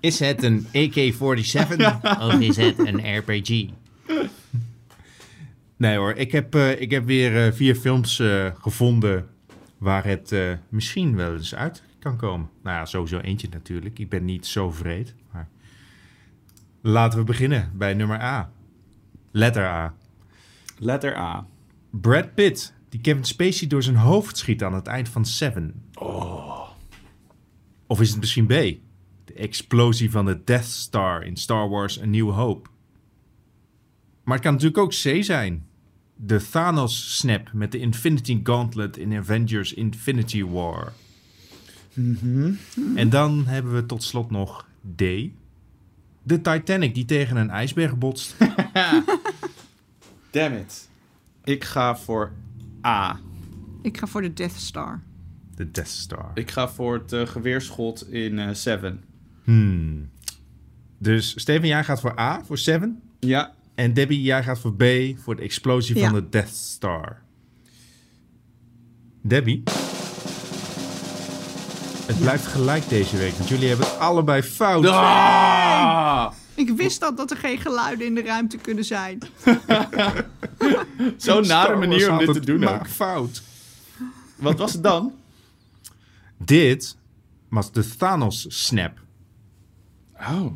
[0.00, 3.70] Is het een AK-47 of is het een RPG?
[5.76, 9.28] Nee hoor, ik heb, eh, ik heb weer eh, vier films eh, gevonden
[9.78, 10.34] waar het
[10.68, 12.50] misschien wel eens uit kan komen.
[12.62, 13.98] Nou ja, sowieso eentje natuurlijk.
[13.98, 15.14] Ik ben niet zo vreed.
[15.32, 15.48] Maar...
[16.80, 18.50] Laten we beginnen bij nummer A.
[19.30, 19.94] Letter A.
[20.78, 21.46] Letter A.
[21.90, 25.82] Brad Pitt, die Kevin Spacey door zijn hoofd schiet aan het eind van Seven.
[25.94, 26.68] Oh.
[27.86, 28.50] Of is het misschien B?
[29.24, 32.68] De explosie van de Death Star in Star Wars A New Hope.
[34.26, 35.66] Maar het kan natuurlijk ook C zijn.
[36.16, 40.92] De Thanos-snap met de Infinity Gauntlet in Avengers Infinity War.
[42.94, 44.66] En dan hebben we tot slot nog
[44.96, 45.02] D.
[46.22, 48.36] De Titanic die tegen een ijsberg botst.
[50.30, 50.88] Damn it.
[51.44, 52.32] Ik ga voor
[52.86, 53.20] A.
[53.82, 55.00] Ik ga voor de Death Star.
[55.54, 56.30] De Death Star.
[56.34, 59.04] Ik ga voor het eh, geweerschot in eh, Seven.
[59.44, 60.10] Hmm.
[60.98, 63.00] Dus Steven, jij gaat voor A, voor Seven.
[63.20, 64.84] Ja, En Debbie, jij gaat voor B,
[65.22, 66.04] voor de explosie Ja.
[66.10, 67.22] van de Death Star.
[69.22, 69.62] Debbie?
[72.06, 74.86] Het blijft gelijk deze week, want jullie hebben het allebei fout.
[74.86, 76.32] Ah!
[76.54, 79.18] Ik wist al dat er geen geluiden in de ruimte kunnen zijn.
[81.16, 82.70] Zo'n nare manier om dit te doen ook.
[82.70, 83.42] maar fout.
[84.36, 85.12] Wat was het dan?
[86.38, 86.96] Dit
[87.48, 88.98] was de Thanos-snap.
[90.20, 90.52] Oh.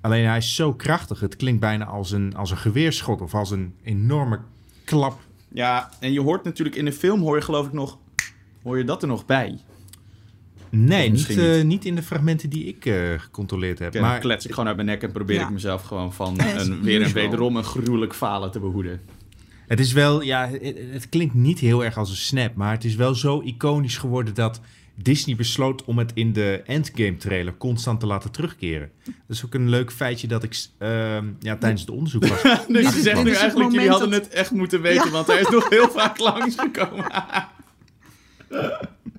[0.00, 1.20] Alleen hij is zo krachtig.
[1.20, 4.40] Het klinkt bijna als een, als een geweerschot of als een enorme
[4.84, 5.20] klap.
[5.48, 7.98] Ja, en je hoort natuurlijk in de film, hoor je geloof ik nog...
[8.62, 9.58] Hoor je dat er nog bij?
[10.70, 11.64] Nee, niet, misschien eh, niet.
[11.64, 13.92] niet in de fragmenten die ik eh, gecontroleerd heb.
[13.92, 15.42] Ja, dan maar klets ik gewoon uit mijn nek en probeer Ja.
[15.42, 19.00] ik mezelf gewoon van een, weer en wederom een gruwelijk falen te behoeden.
[19.66, 22.54] het is wel, ja, het, het klinkt niet heel erg als een snap.
[22.54, 24.60] Maar het is wel zo iconisch geworden dat
[25.02, 28.90] Disney besloot om het in de Endgame trailer constant te laten terugkeren.
[29.04, 32.42] Dat is ook een leuk feitje dat ik ehm, ja, tijdens het onderzoek was.
[32.68, 35.10] Dus je zegt nu eigenlijk, jullie hadden dat- het echt moeten weten, Ja.
[35.10, 37.04] want hij is nog heel vaak langsgekomen.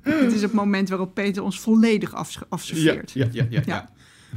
[0.03, 3.11] dit is het moment waarop Peter ons volledig afs- afserveert.
[3.11, 3.61] ja, ja, ja, ja.
[3.65, 3.89] Ja.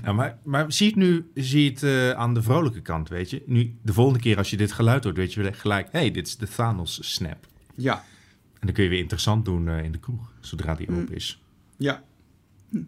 [0.04, 3.42] Ja, maar, maar zie het nu zie het, eh, aan de vrolijke kant, weet je.
[3.46, 5.88] Nu, de volgende keer als je dit geluid hoort, weet je gelijk...
[5.92, 7.46] hé, hey, dit is de Thanos-snap.
[7.74, 11.14] Ja, En dan kun je weer interessant doen eh, in de kroeg, zodra die open
[11.14, 11.42] is.
[11.76, 12.02] ja.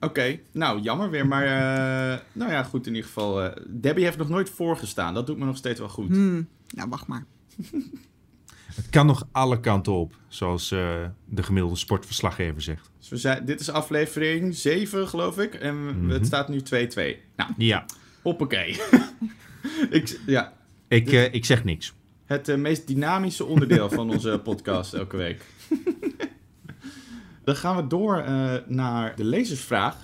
[0.00, 3.42] Oké, nou jammer weer, maar eh, nou ja, goed in ieder geval.
[3.42, 6.08] eh, Debbie heeft nog nooit voorgestaan, dat doet me nog steeds wel goed.
[6.08, 7.24] Hmm, nou, wacht maar.
[8.74, 12.90] Het kan nog alle kanten op, zoals eh, de gemiddelde sportverslaggever zegt.
[12.98, 16.08] Dus we zijn, dit is aflevering 7 geloof ik en Mhm.
[16.08, 17.16] het staat nu 2-2.
[17.36, 17.84] Nou, Ja,
[18.22, 18.80] hoppakee.
[19.90, 20.52] ik, ja,
[20.88, 21.92] ik, ik zeg niks.
[22.24, 25.44] Het meest dynamische onderdeel van onze podcast elke week.
[27.44, 29.96] Dan gaan we door eh, naar de lezersvraag.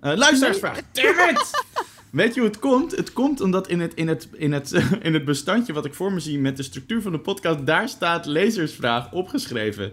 [0.00, 0.80] Eh luisteraarsvraag.
[0.92, 1.50] Damn it!
[2.10, 2.96] Weet je hoe het komt?
[2.96, 6.12] Het komt omdat in het, in, het, in, het, in het bestandje wat ik voor
[6.12, 9.92] me zie met de structuur van de podcast, daar staat lezersvraag opgeschreven.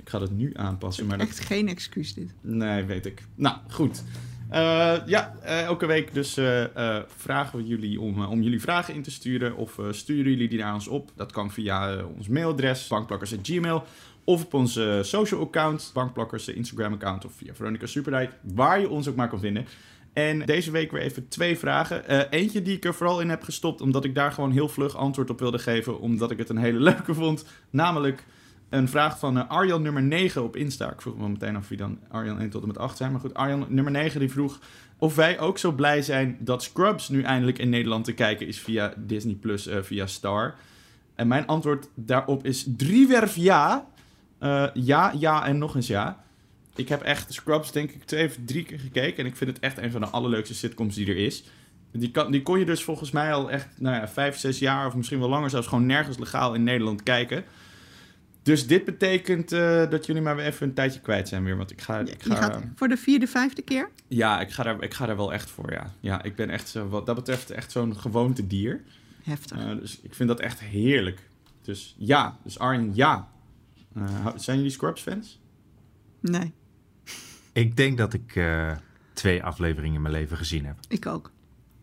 [0.00, 2.34] Ik ga dat nu aanpassen, maar dat Echt geen excuus dit.
[2.40, 3.22] Nee, weet ik.
[3.34, 4.02] Nou, goed.
[4.50, 6.32] Eh, ja, elke week dus
[7.16, 9.56] vragen we jullie om, om jullie vragen in te sturen.
[9.56, 11.10] Of sturen jullie die naar ons op.
[11.16, 13.84] Dat kan via ons mailadres, bankplakkers.gmail.
[14.28, 17.24] Of op onze social account, bankplakkers Instagram account.
[17.24, 19.66] Of via Veronica Superlight, waar je ons ook maar kan vinden.
[20.12, 22.08] En deze week weer even twee vragen.
[22.08, 24.96] Eh, eentje die ik er vooral in heb gestopt, omdat ik daar gewoon heel vlug
[24.96, 26.00] antwoord op wilde geven.
[26.00, 27.44] Omdat ik het een hele leuke vond.
[27.70, 28.24] Namelijk
[28.68, 30.92] een vraag van eh, Arjan nummer 9 op Insta.
[30.92, 33.12] Ik vroeg me meteen af wie dan Arjan 1 tot en met 8 zijn.
[33.12, 34.58] Maar goed, Arjan nummer 9 die vroeg
[34.98, 38.60] of wij ook zo blij zijn dat Scrubs nu eindelijk in Nederland te kijken is
[38.60, 40.54] via Disney Plus, eh, via Star.
[41.14, 43.86] En mijn antwoord daarop is driewerf ja.
[44.38, 46.24] Eh, ja, ja en nog eens ja.
[46.74, 49.18] Ik heb echt Scrubs denk ik twee of drie keer gekeken.
[49.18, 51.44] En ik vind het echt een van de allerleukste sitcoms die er is.
[51.92, 54.86] Die, kan, die kon je dus volgens mij al echt, nou ja, vijf, zes jaar
[54.86, 57.44] of misschien wel langer zelfs gewoon nergens legaal in Nederland kijken.
[58.42, 61.56] Dus dit betekent eh, dat jullie maar weer even een tijdje kwijt zijn weer.
[61.56, 63.90] Want ik ga, ik Je ga, gaat voor de vierde, vijfde keer?
[64.08, 65.92] ja, ik ga, daar, ik ga daar wel echt voor, ja.
[66.00, 68.82] Ja, ik ben echt, zo, wat dat betreft, echt zo'n gewoonte dier.
[69.22, 69.58] Heftig.
[69.58, 71.28] Eh, dus ik vind dat echt heerlijk.
[71.62, 73.28] Dus ja, dus Arjen, ja.
[74.00, 75.40] Eh, zijn jullie Scrubs fans?
[76.20, 76.52] Nee,
[77.52, 78.76] Ik denk dat ik eh,
[79.12, 80.76] twee afleveringen in mijn leven gezien heb.
[80.88, 81.32] ik ook.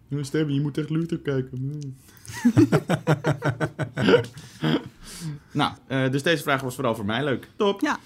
[0.07, 1.81] Jongens, je moet echt Luther kijken.
[5.51, 7.47] nou, eh, dus deze vraag was vooral voor mij leuk.
[7.55, 7.81] Top.
[7.81, 7.99] Ja.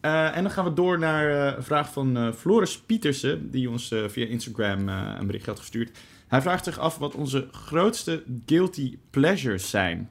[0.00, 3.70] Eh, en dan gaan we door naar eh, een vraag van eh, Floris Pietersen, die
[3.70, 5.98] ons eh, via Instagram een bericht had gestuurd.
[6.28, 10.10] Hij vraagt zich af wat onze grootste guilty pleasures zijn.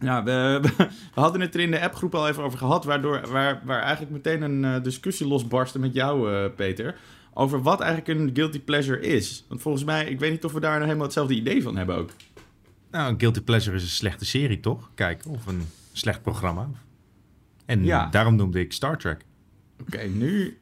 [0.00, 0.60] Ja, we,
[1.14, 4.12] we hadden het er in de appgroep al even over gehad, waardoor, waar, waar eigenlijk
[4.12, 6.96] meteen een eh, discussie losbarstte met jou, eh, Peter.
[7.34, 9.44] Over wat eigenlijk een guilty pleasure is.
[9.48, 11.96] Want volgens mij, ik weet niet of we daar nou helemaal hetzelfde idee van hebben
[11.96, 12.10] ook.
[12.90, 14.90] Nou, een Guilty Pleasure is een slechte serie, toch?
[14.94, 16.68] Kijken, of een slecht programma.
[17.66, 18.06] En Ja.
[18.10, 19.24] daarom noemde ik Star Trek.
[19.80, 20.58] Oké, nu.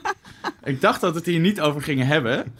[0.64, 2.44] ik dacht dat we het hier niet over gingen hebben.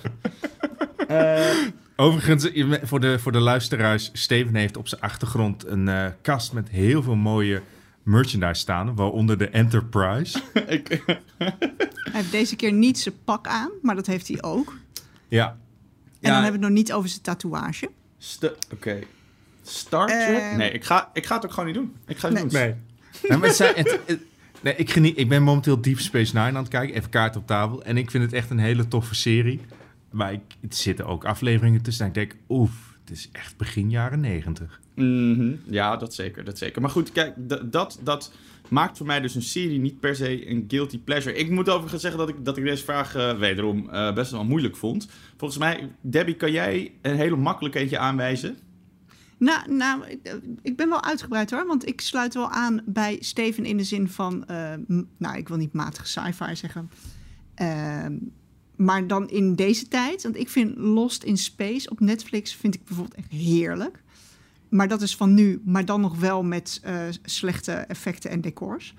[1.09, 1.55] Eh,
[1.97, 2.49] Overigens,
[2.83, 7.03] voor de, voor de luisteraars, Steven heeft op zijn achtergrond een eh, kast met heel
[7.03, 7.63] veel mooie
[8.03, 10.39] merchandise staan, waaronder de Enterprise.
[10.67, 11.03] ik,
[11.39, 11.55] Hij
[12.13, 14.79] heeft deze keer niet zijn pak aan, maar dat heeft hij ook.
[15.29, 15.57] ja, En
[16.21, 16.35] Ja.
[16.35, 17.91] dan hebben we het nog niet over zijn tatoeage.
[18.73, 18.99] Oké.
[19.63, 20.39] Star Trek?
[20.39, 21.95] Eh, nee, ik ga, ik ga het ook gewoon niet doen.
[22.07, 22.67] Ik ga het niet Nee.
[22.69, 22.81] doen.
[23.29, 23.39] Nee.
[23.39, 24.21] maar het zijn- het- het-
[24.61, 27.47] nee, ik, geniet, ik ben momenteel Deep Space Nine aan het kijken, even kaart op
[27.47, 27.83] tafel.
[27.85, 29.61] En ik vind het echt een hele toffe serie.
[30.17, 33.91] Maar ik, er zitten ook afleveringen tussen en ik denk, oef, het is echt begin
[33.91, 34.81] jaren negentig.
[34.95, 35.53] Mhm.
[35.65, 36.81] Ja, dat zeker, dat zeker.
[36.81, 38.33] Maar goed, kijk, d- dat, dat
[38.69, 41.37] maakt voor mij dus een serie niet per se een guilty pleasure.
[41.37, 44.45] Ik moet overigens zeggen dat ik, dat ik deze vraag eh, wederom eh, best wel
[44.45, 45.09] moeilijk vond.
[45.37, 48.57] Volgens mij, Debbie, kan jij een hele makkelijk eentje aanwijzen?
[49.39, 53.65] Nou, nou, ik- ik ben wel uitgebreid hoor, want ik sluit wel aan bij Steven
[53.65, 56.91] in de zin van, eh, m- nou, ik wil niet matige sci-fi zeggen.
[58.77, 62.85] Maar dan in deze tijd, want ik vind Lost in Space op Netflix vind ik
[62.85, 64.03] bijvoorbeeld echt heerlijk.
[64.69, 68.95] Maar dat is van nu, maar dan nog wel met eh, slechte effecten en decors.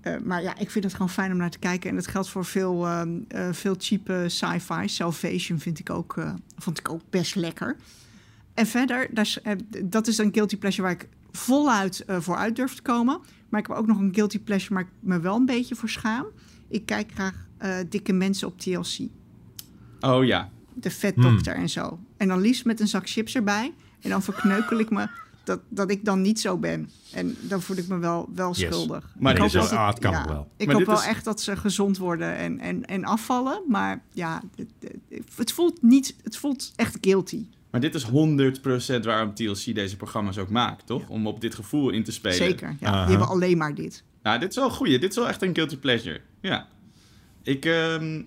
[0.00, 1.90] Eh, maar ja, ik vind het gewoon fijn om naar te kijken.
[1.90, 3.02] En dat geldt voor veel, eh,
[3.52, 4.88] veel cheap sci-fi.
[4.88, 6.14] Salvation vind ik ook,
[6.56, 7.76] vond ik ook best lekker.
[8.54, 9.08] En verder,
[9.84, 13.20] dat is een guilty pleasure waar ik voluit voor uit durf te komen.
[13.48, 15.88] Maar ik heb ook nog een guilty pleasure waar ik me wel een beetje voor
[15.88, 16.26] schaam.
[16.68, 18.98] Ik kijk graag eh, dikke mensen op TLC.
[20.00, 20.50] Oh ja.
[20.74, 21.98] De vetdokter en zo.
[22.16, 23.72] En dan liefst met een zak chips erbij.
[24.00, 25.06] En dan verkneukel ik me
[25.44, 26.90] dat, dat ik dan niet zo ben.
[27.12, 28.58] En dan voel ik me wel, wel Yes.
[28.58, 29.14] schuldig.
[29.18, 30.48] Maar ik hoop wel- ah, het kan wel.
[30.56, 33.62] Ik Maar hoop wel is- echt dat ze gezond worden en, en, en afvallen.
[33.68, 34.70] Maar ja, het,
[35.36, 36.16] het- voelt niet...
[36.22, 37.46] Het voelt echt guilty.
[37.70, 41.08] Maar dit is 100% waarom TLC deze programma's ook maakt, toch?
[41.08, 42.36] Om op dit gevoel in te spelen.
[42.36, 42.76] Zeker.
[42.80, 43.00] Ja.
[43.00, 44.02] Die hebben alleen maar dit.
[44.26, 44.98] Ja, dit is wel een goeie.
[44.98, 46.20] Dit is wel echt een guilty pleasure.
[46.40, 46.68] Ja.
[47.42, 48.22] Ik, ehm,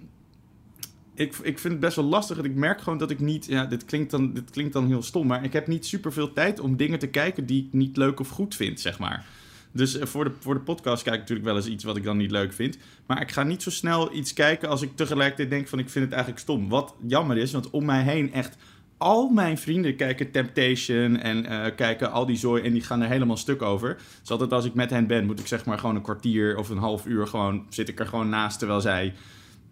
[1.13, 2.37] ik, ik vind het best wel lastig.
[2.37, 3.45] En ik merk gewoon dat ik niet...
[3.45, 5.27] Ja, dit klinkt dan, dit klinkt dan heel stom.
[5.27, 8.29] Maar ik heb niet superveel tijd om dingen te kijken die ik niet leuk of
[8.29, 9.25] goed vind, zeg maar.
[9.71, 12.03] Dus eh, voor, de, voor de podcast kijk ik natuurlijk wel eens iets wat ik
[12.03, 12.77] dan niet leuk vind.
[13.05, 16.05] Maar ik ga niet zo snel iets kijken als ik tegelijkertijd denk van ik vind
[16.05, 16.69] het eigenlijk stom.
[16.69, 18.57] Wat jammer is, want om mij heen echt
[18.99, 23.09] al mijn vrienden kijken Temptation en eh, kijken al die zooi en die gaan er
[23.09, 23.97] helemaal stuk over.
[24.21, 26.69] Dus altijd als ik met hen ben, moet ik zeg maar gewoon een kwartier of
[26.69, 29.13] een half uur gewoon zit ik er gewoon naast terwijl zij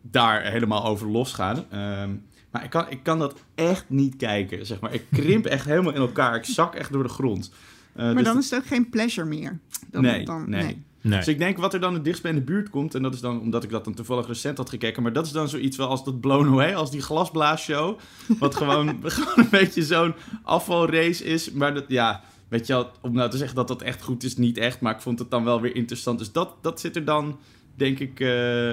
[0.02, 1.66] daar helemaal over losgaan.
[1.70, 2.16] Ehm,
[2.52, 4.94] maar ik kan, ik kan dat echt niet kijken, zeg maar.
[4.94, 6.36] Ik krimp echt helemaal in elkaar.
[6.36, 7.52] Ik zak echt door de grond.
[7.94, 9.60] Eh, Maar dus dan is het ook geen pleasure meer.
[9.92, 10.64] Dan, nee, dan, nee.
[10.64, 10.86] Nee.
[11.02, 13.14] Dus ik denk wat er dan het dichtst bij in de buurt komt, en dat
[13.14, 15.78] is dan omdat ik dat dan toevallig recent had gekeken, maar dat is dan zoiets
[15.78, 18.00] wel als dat Blown Away, als die glasblaasshow,
[18.40, 21.52] wat gewoon, gewoon een beetje zo'n afvalrace is.
[21.52, 24.38] Maar dat, ja, weet je wel, om nou te zeggen dat dat echt goed is,
[24.38, 26.20] niet echt, maar ik vond het dan wel weer interessant.
[26.20, 27.40] Dus dat, dat zit er dan,
[27.76, 28.72] denk ik, eh,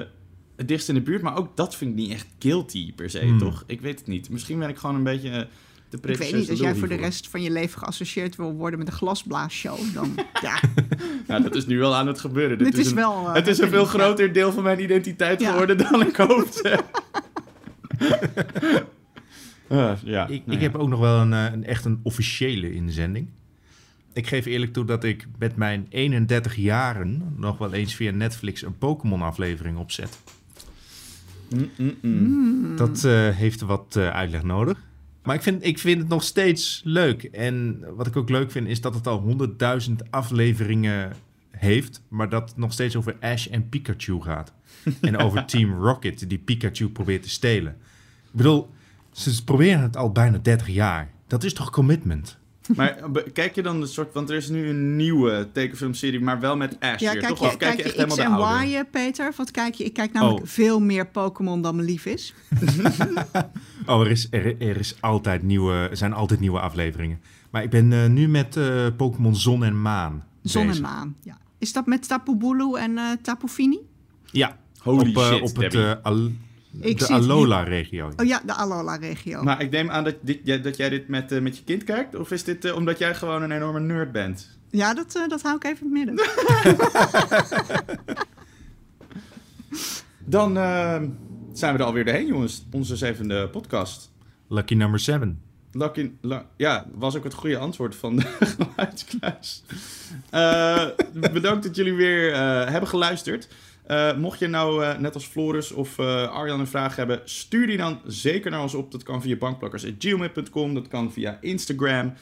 [0.55, 1.21] het dichtst in de buurt.
[1.21, 3.37] Maar ook dat vind ik niet echt guilty per se, Hmm.
[3.37, 3.63] toch?
[3.67, 4.29] Ik weet het niet.
[4.29, 5.45] Misschien ben ik gewoon een beetje eh,
[6.01, 8.87] Ik weet niet, als jij voor de rest van je leven geassocieerd wil worden met
[8.87, 10.59] de glasblaasshow, dan ja,
[11.27, 12.57] Ja, dat is nu wel aan het gebeuren.
[12.57, 13.27] Dit dit is een- wel...
[13.27, 13.87] eh, Het is een veel ja.
[13.89, 15.51] groter deel van mijn identiteit Ja.
[15.51, 16.83] geworden dan ik hoopte.
[19.67, 20.57] Eh, ja, Ik, nou ik ja.
[20.57, 23.27] heb ook nog wel een, eh, een echt een officiële inzending.
[24.13, 28.61] Ik geef eerlijk toe dat ik met mijn 31 jaren nog wel eens via Netflix
[28.61, 30.19] een Pokémon-aflevering opzet.
[31.49, 32.75] Mm, mm, mm.
[32.77, 34.83] Dat eh, heeft wat eh, uitleg nodig.
[35.25, 37.23] Maar ik vind, ik vind het nog steeds leuk.
[37.23, 39.37] En wat ik ook leuk vind, is dat het al
[39.87, 41.13] 100.000 afleveringen
[41.51, 42.01] heeft.
[42.07, 44.53] Maar dat het nog steeds over Ash en Pikachu gaat.
[45.01, 47.71] en over Team Rocket, die Pikachu probeert te stelen.
[48.25, 48.69] Ik bedoel,
[49.11, 51.09] ze proberen het al bijna 30 jaar.
[51.27, 52.37] Dat is toch commitment?
[52.75, 54.13] Maar eh, kijk je dan een soort...
[54.13, 57.39] Want er is nu een nieuwe tekenfilmserie, maar wel met Ash Ja, weer, kijk toch?
[57.39, 58.69] je, Of kijk kijk je echt je X helemaal de en?
[58.69, 59.33] Y, eh, Peter?
[59.37, 59.83] Wat kijk je?
[59.83, 60.47] Ik kijk namelijk Oh.
[60.47, 62.33] veel meer Pokémon dan me lief is.
[63.85, 67.19] Oh, er, is, er, er, is altijd nieuwe, er zijn altijd nieuwe afleveringen.
[67.49, 68.59] Maar ik ben eh, nu met
[68.97, 70.23] Pokémon Zon en Maan.
[70.43, 70.83] Zon bezig.
[70.83, 71.15] en maan.
[71.23, 71.37] Ja.
[71.57, 73.79] Is dat met Tapu Bulu en eh Tapu Fini?
[74.31, 75.73] Ja, Holy op, shit, op het,
[76.79, 78.11] Ik de Alola-regio.
[78.17, 79.43] Oh ja, de Alola-regio.
[79.43, 82.15] Maar ik neem aan dat, dit, dat jij dit met, eh, met je kind kijkt?
[82.15, 84.57] Of is dit eh, omdat jij gewoon een enorme nerd bent?
[84.69, 86.25] Ja, dat, eh, dat hou ik even in het midden.
[90.25, 90.53] Dan
[91.53, 92.65] zijn we er alweer doorheen, jongens.
[92.71, 94.11] Onze zevende podcast.
[94.47, 95.41] Lucky number 7.
[95.71, 98.21] Lucky, lu- ja, was ook het goede antwoord van de
[98.57, 99.63] geluidskluis.
[100.29, 100.85] Eh,
[101.33, 103.47] bedankt dat jullie weer eh, hebben geluisterd.
[103.87, 107.67] Eh, mocht je nou, eh, net als Floris of eh, Arjan, een vraag hebben, stuur
[107.67, 108.91] die dan zeker naar ons op.
[108.91, 112.13] Dat kan via bankplakkers.gmail.com, dat kan via Instagram,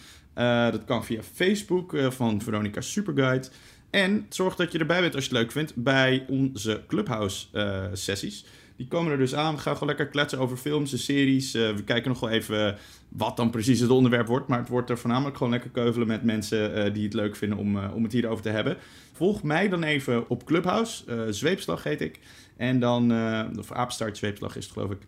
[0.71, 3.47] dat kan via Facebook van Veronica Superguide.
[3.89, 8.45] En zorg dat je erbij bent als je het leuk vindt bij onze Clubhouse-sessies.
[8.75, 9.55] Die komen er dus aan.
[9.55, 11.53] We gaan gewoon lekker kletsen over films en series.
[11.53, 14.47] Eh, we kijken nog wel even wat dan precies het onderwerp wordt.
[14.47, 17.57] Maar het wordt er voornamelijk gewoon lekker keuvelen met mensen eh, die het leuk vinden
[17.57, 18.77] om, eh, om het hierover te hebben.
[19.13, 21.27] Volg mij dan even op Clubhouse.
[21.29, 22.19] Zweepslag heet ik.
[22.57, 23.11] En dan,
[23.59, 25.01] of Aapstaart Zweepslag is het geloof ik.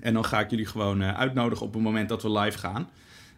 [0.00, 2.88] En dan ga ik jullie gewoon uitnodigen op het moment dat we live gaan.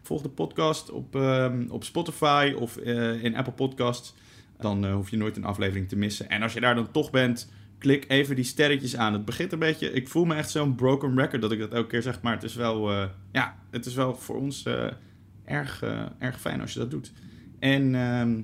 [0.01, 2.77] Volg de podcast op, ehm, op Spotify of
[3.21, 4.13] in Apple Podcasts.
[4.59, 6.29] Dan hoef je nooit een aflevering te missen.
[6.29, 7.51] En als je daar dan toch bent,
[7.83, 9.13] klik even die sterretjes aan.
[9.13, 9.91] Het begint een beetje...
[9.91, 12.21] Ik voel me echt zo'n broken record dat ik dat elke keer zeg.
[12.21, 14.87] Maar het is wel, eh, ja, het is wel voor ons eh,
[15.45, 17.11] erg, eh, erg fijn als je dat doet.
[17.59, 18.41] En ehm,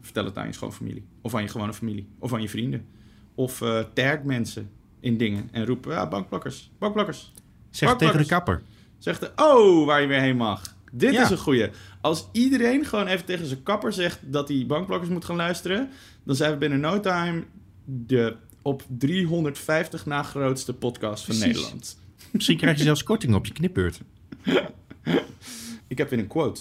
[0.00, 1.04] vertel het aan je schoonfamilie.
[1.22, 2.08] Of aan je gewone familie.
[2.18, 2.86] Of aan je vrienden.
[3.34, 3.58] Of
[3.94, 4.70] tag mensen
[5.00, 5.48] in dingen.
[5.52, 6.70] En roep, ja, bankplakkers.
[6.78, 7.32] Bankplakkers.
[7.70, 8.62] Zeg tegen de kapper.
[8.98, 10.76] Zegt de, oh, waar je weer heen mag.
[10.92, 11.22] Dit Ja.
[11.22, 11.70] is een goeie.
[12.00, 15.90] Als iedereen gewoon even tegen zijn kapper zegt dat hij bankplakkers moet gaan luisteren,
[16.24, 17.44] dan zijn we binnen no time
[17.84, 21.54] de op 350 na grootste podcast van Precies.
[21.56, 21.98] Nederland.
[22.30, 24.00] Misschien krijg je zelfs korting op je knipbeurt.
[25.86, 26.60] Ik heb weer een quote.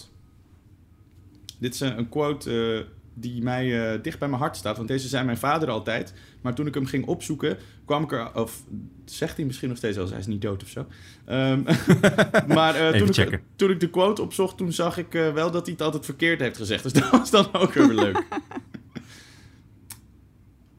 [1.59, 4.77] Dit is een, een quote eh, die mij eh, dicht bij mijn hart staat.
[4.77, 6.13] Want deze zei mijn vader altijd.
[6.41, 8.35] Maar toen ik hem ging opzoeken, kwam ik er...
[8.35, 8.63] Of
[9.05, 10.85] zegt hij misschien nog steeds als hij is niet dood of zo.
[11.25, 11.61] Ehm,
[12.55, 15.65] maar eh, toen, ik, toen ik de quote opzocht, toen zag ik eh, wel dat
[15.65, 16.83] hij het altijd verkeerd heeft gezegd.
[16.83, 18.23] Dus dat was dan ook weer leuk.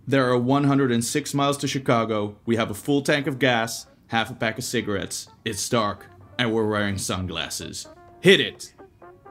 [0.09, 2.35] There are 106 miles to Chicago.
[2.47, 5.29] We have a full tank of gas, half a pack of cigarettes.
[5.45, 6.07] It's dark,
[6.39, 7.87] and we're wearing sunglasses.
[8.21, 8.75] Hit it!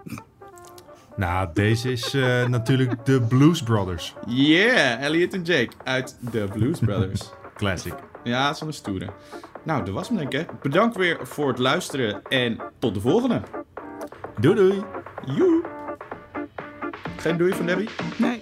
[1.17, 4.13] Nou, deze is eh, natuurlijk de Blues Brothers.
[4.27, 7.29] Yeah, Elliot en Jake uit The Blues Brothers.
[7.57, 7.93] Classic.
[8.23, 9.09] ja, dat is wel een stoere.
[9.63, 10.39] Nou, dat was hem denk ik.
[10.39, 10.45] hè.
[10.61, 13.41] Bedankt weer voor het luisteren en tot de volgende.
[14.39, 14.83] Doei doei.
[15.25, 15.63] Joe!
[17.17, 17.89] Geen doei van Debbie?
[18.17, 18.41] Nee.